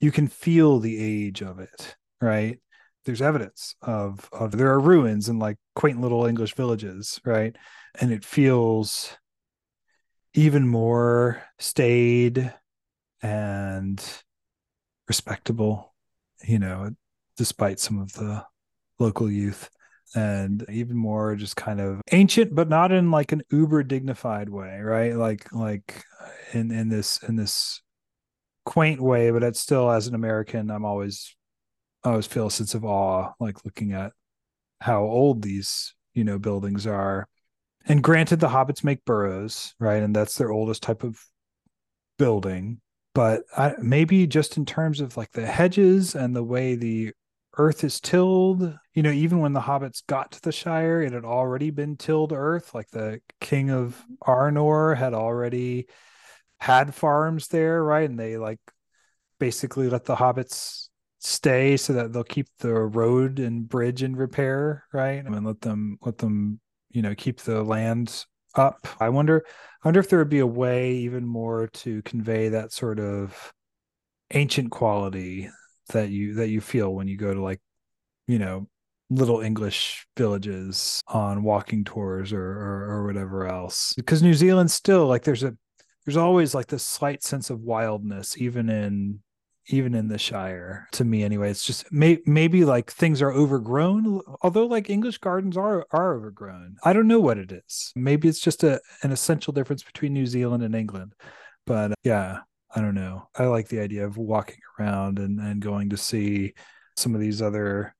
[0.00, 2.58] you can feel the age of it, right?
[3.04, 7.54] There's evidence of of there are ruins in like quaint little English villages, right?
[8.00, 9.16] And it feels
[10.34, 12.52] even more staid
[13.22, 14.02] and
[15.08, 15.94] respectable,
[16.44, 16.90] you know,
[17.36, 18.44] despite some of the
[18.98, 19.70] local youth.
[20.14, 24.78] And even more just kind of ancient but not in like an uber dignified way
[24.80, 25.14] right?
[25.16, 26.04] Like like
[26.52, 27.82] in in this in this
[28.64, 31.36] quaint way but it's still as an american i'm always
[32.06, 34.12] I always feel a sense of awe like looking at
[34.80, 37.28] how old these you know buildings are.
[37.88, 40.02] And granted the hobbits make burrows right?
[40.02, 41.20] And that's their oldest type of
[42.16, 42.80] building
[43.16, 47.12] but I, maybe just in terms of like the hedges and the way the
[47.58, 51.24] earth is tilled you know even when the hobbits got to the shire it had
[51.24, 55.86] already been tilled earth like the king of arnor had already
[56.58, 58.08] had farms there right?
[58.08, 58.60] And they like
[59.38, 60.88] basically let the hobbits
[61.18, 65.24] stay so that they'll keep the road and bridge in repair right?
[65.24, 66.60] And let them let them
[66.90, 68.24] you know keep the land
[68.56, 68.86] up.
[69.00, 69.44] I wonder
[69.86, 73.52] i wonder if there would be a way even more to convey that sort of
[74.32, 75.48] ancient quality
[75.90, 77.60] that you that you feel when you go to like
[78.26, 78.66] you know
[79.10, 83.94] little english villages on walking tours or or, or whatever else.
[83.94, 85.56] Because new zealand still like there's a
[86.04, 89.20] there's always like this slight sense of wildness even in
[89.68, 94.20] even in the shire to me anyway it's just may, maybe like things are overgrown
[94.42, 96.76] although like english gardens are are overgrown.
[96.84, 97.92] I don't know what it is.
[97.96, 101.14] Maybe it's just a an essential difference between new zealand and england.
[101.66, 102.40] But uh, yeah
[102.74, 103.28] i don't know.
[103.34, 106.54] I like the idea of walking around and and going to see
[106.96, 107.94] some of these other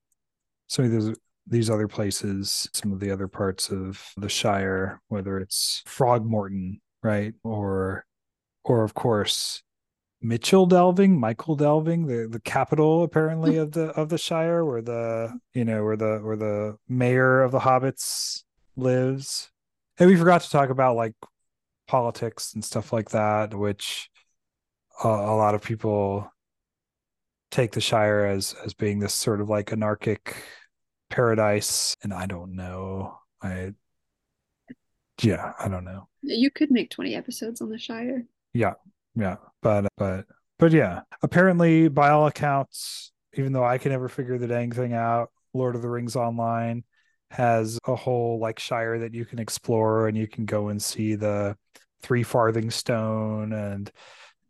[0.67, 1.15] some of these
[1.49, 7.33] these other places some of the other parts of the shire whether it's frogmorton right?
[7.43, 8.05] Or
[8.63, 9.63] or of course
[10.21, 15.39] Mitchell Delving, Michael Delving, the the capital apparently of the of the Shire, where the
[15.53, 18.43] you know where the where the mayor of the hobbits
[18.75, 19.51] lives.
[19.99, 21.13] And we forgot to talk about like
[21.87, 24.09] politics and stuff like that, which
[25.03, 26.31] uh, a lot of people
[27.51, 30.35] take the Shire as as being this sort of like anarchic
[31.09, 33.19] paradise, and I don't know.
[33.41, 33.73] I
[35.21, 36.07] yeah, I don't know.
[36.21, 38.25] You could make 20 episodes on the Shire.
[38.53, 38.73] Yeah,
[39.17, 40.25] yeah, but but
[40.59, 41.01] but yeah.
[41.21, 45.75] Apparently, by all accounts, even though I can never figure the dang thing out, Lord
[45.75, 46.83] of the Rings Online
[47.31, 51.15] has a whole like Shire that you can explore, and you can go and see
[51.15, 51.57] the
[52.01, 53.91] three farthing stone, and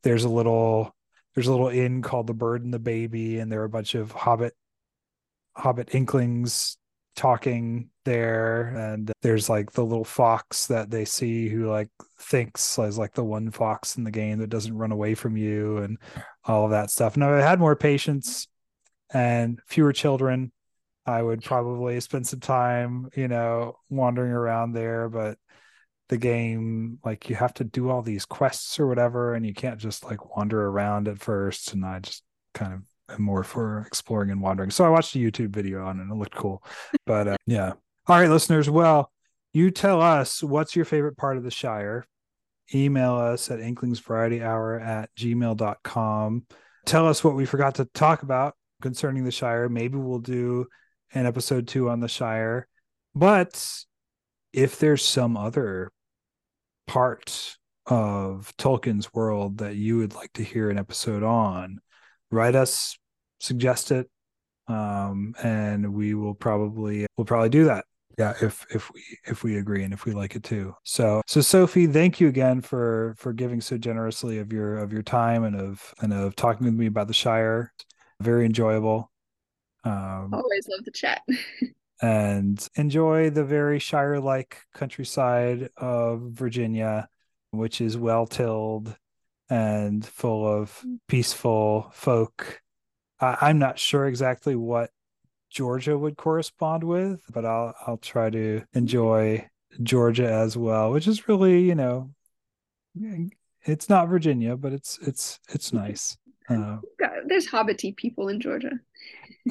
[0.04, 0.94] there's a little
[1.34, 3.96] there's a little inn called the Bird and the Baby, and there are a bunch
[3.96, 4.54] of Hobbit
[5.56, 6.78] Hobbit inklings
[7.18, 11.90] talking there and there's like the little fox that they see who like
[12.22, 15.78] thinks as like the one fox in the game that doesn't run away from you
[15.80, 15.98] and
[16.46, 17.18] all of that stuff.
[17.18, 18.48] Now, if I had more patience
[19.14, 20.52] and fewer children,
[21.06, 25.10] I would probably spend some time, you know, wandering around there.
[25.10, 25.38] But
[26.10, 29.80] the game, like, you have to do all these quests or whatever, and you can't
[29.80, 31.74] just like wander around at first.
[31.74, 32.82] And I just kind of
[33.18, 34.72] more for exploring and wandering.
[34.72, 36.64] So I watched a YouTube video on it and it looked cool.
[37.06, 37.74] But uh, yeah.
[38.08, 38.70] All right, listeners.
[38.70, 39.12] Well,
[39.54, 42.06] you tell us what's your favorite part of the Shire.
[42.74, 46.46] Email us at inklingsvarietyhour at gmail.com.
[46.86, 49.70] Tell us what we forgot to talk about concerning the Shire.
[49.70, 50.68] Maybe we'll do
[51.14, 52.68] an episode two on the Shire.
[53.16, 53.66] But
[54.54, 55.92] if there's some other
[56.86, 61.80] part of Tolkien's world that you would like to hear an episode on,
[62.32, 62.98] write us,
[63.40, 64.10] suggest it,
[64.68, 67.86] um, and we will probably we'll probably do that.
[68.18, 70.76] Yeah, if if we if we agree and if we like it too.
[70.84, 75.04] So so Sophie, thank you again for for giving so generously of your of your
[75.04, 77.74] time and of and of talking with me about the Shire.
[78.20, 79.12] Very enjoyable.
[79.84, 81.22] Um, Always love to chat.
[82.02, 87.08] and enjoy the very shire like countryside of Virginia,
[87.52, 88.96] which is well tilled
[89.50, 92.62] and full of peaceful folk.
[93.20, 94.92] I, I'm not sure exactly what
[95.50, 99.48] Georgia would correspond with, but I'll I'll try to enjoy
[99.84, 102.12] Georgia as well, which is really, you know,
[103.66, 106.18] it's not Virginia, but it's it's it's nice.
[106.50, 106.78] Uh,
[107.26, 108.72] There's hobbity people in Georgia.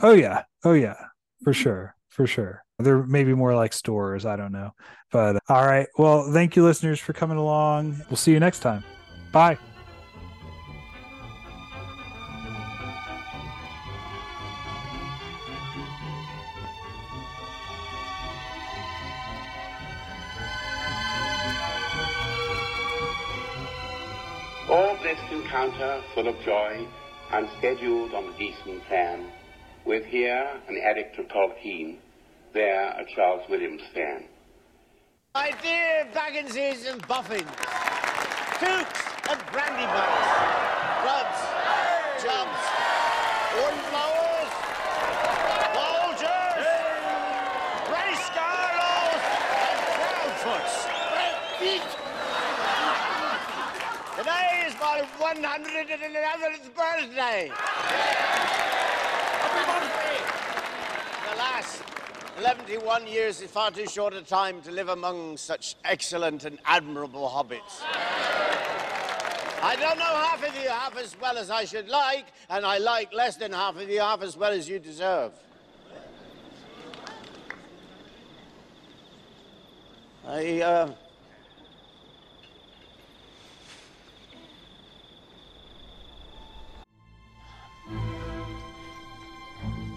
[0.00, 0.96] oh yeah, oh yeah,
[1.44, 2.64] for sure, for sure.
[2.78, 4.70] There may be more like stores, I don't know.
[5.12, 8.00] But all right, well, thank you, listeners, for coming along.
[8.08, 8.82] We'll see you next time.
[9.30, 9.58] Bye.
[26.14, 26.86] Full of joy,
[27.32, 29.26] unscheduled on the decent plan,
[29.84, 31.96] with here an addict of Tolkien,
[32.54, 34.24] there a Charles Williams fan.
[35.34, 37.42] My dear Bagginses and Boffins,
[38.58, 40.65] Tooks and Brandy
[55.34, 57.50] 111th birthday.
[59.42, 60.18] Happy birthday!
[61.34, 61.82] Alas,
[62.40, 67.28] 71 years is far too short a time to live among such excellent and admirable
[67.28, 67.82] hobbits.
[69.62, 72.78] I don't know half of you half as well as I should like, and I
[72.78, 75.32] like less than half of you half as well as you deserve.
[80.24, 80.92] I, uh...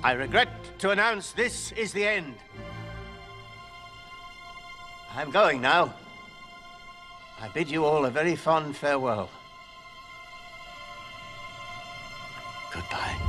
[0.03, 2.35] I regret to announce this is the end.
[5.13, 5.93] I'm going now.
[7.41, 9.29] I bid you all a very fond farewell.
[12.73, 13.28] Goodbye.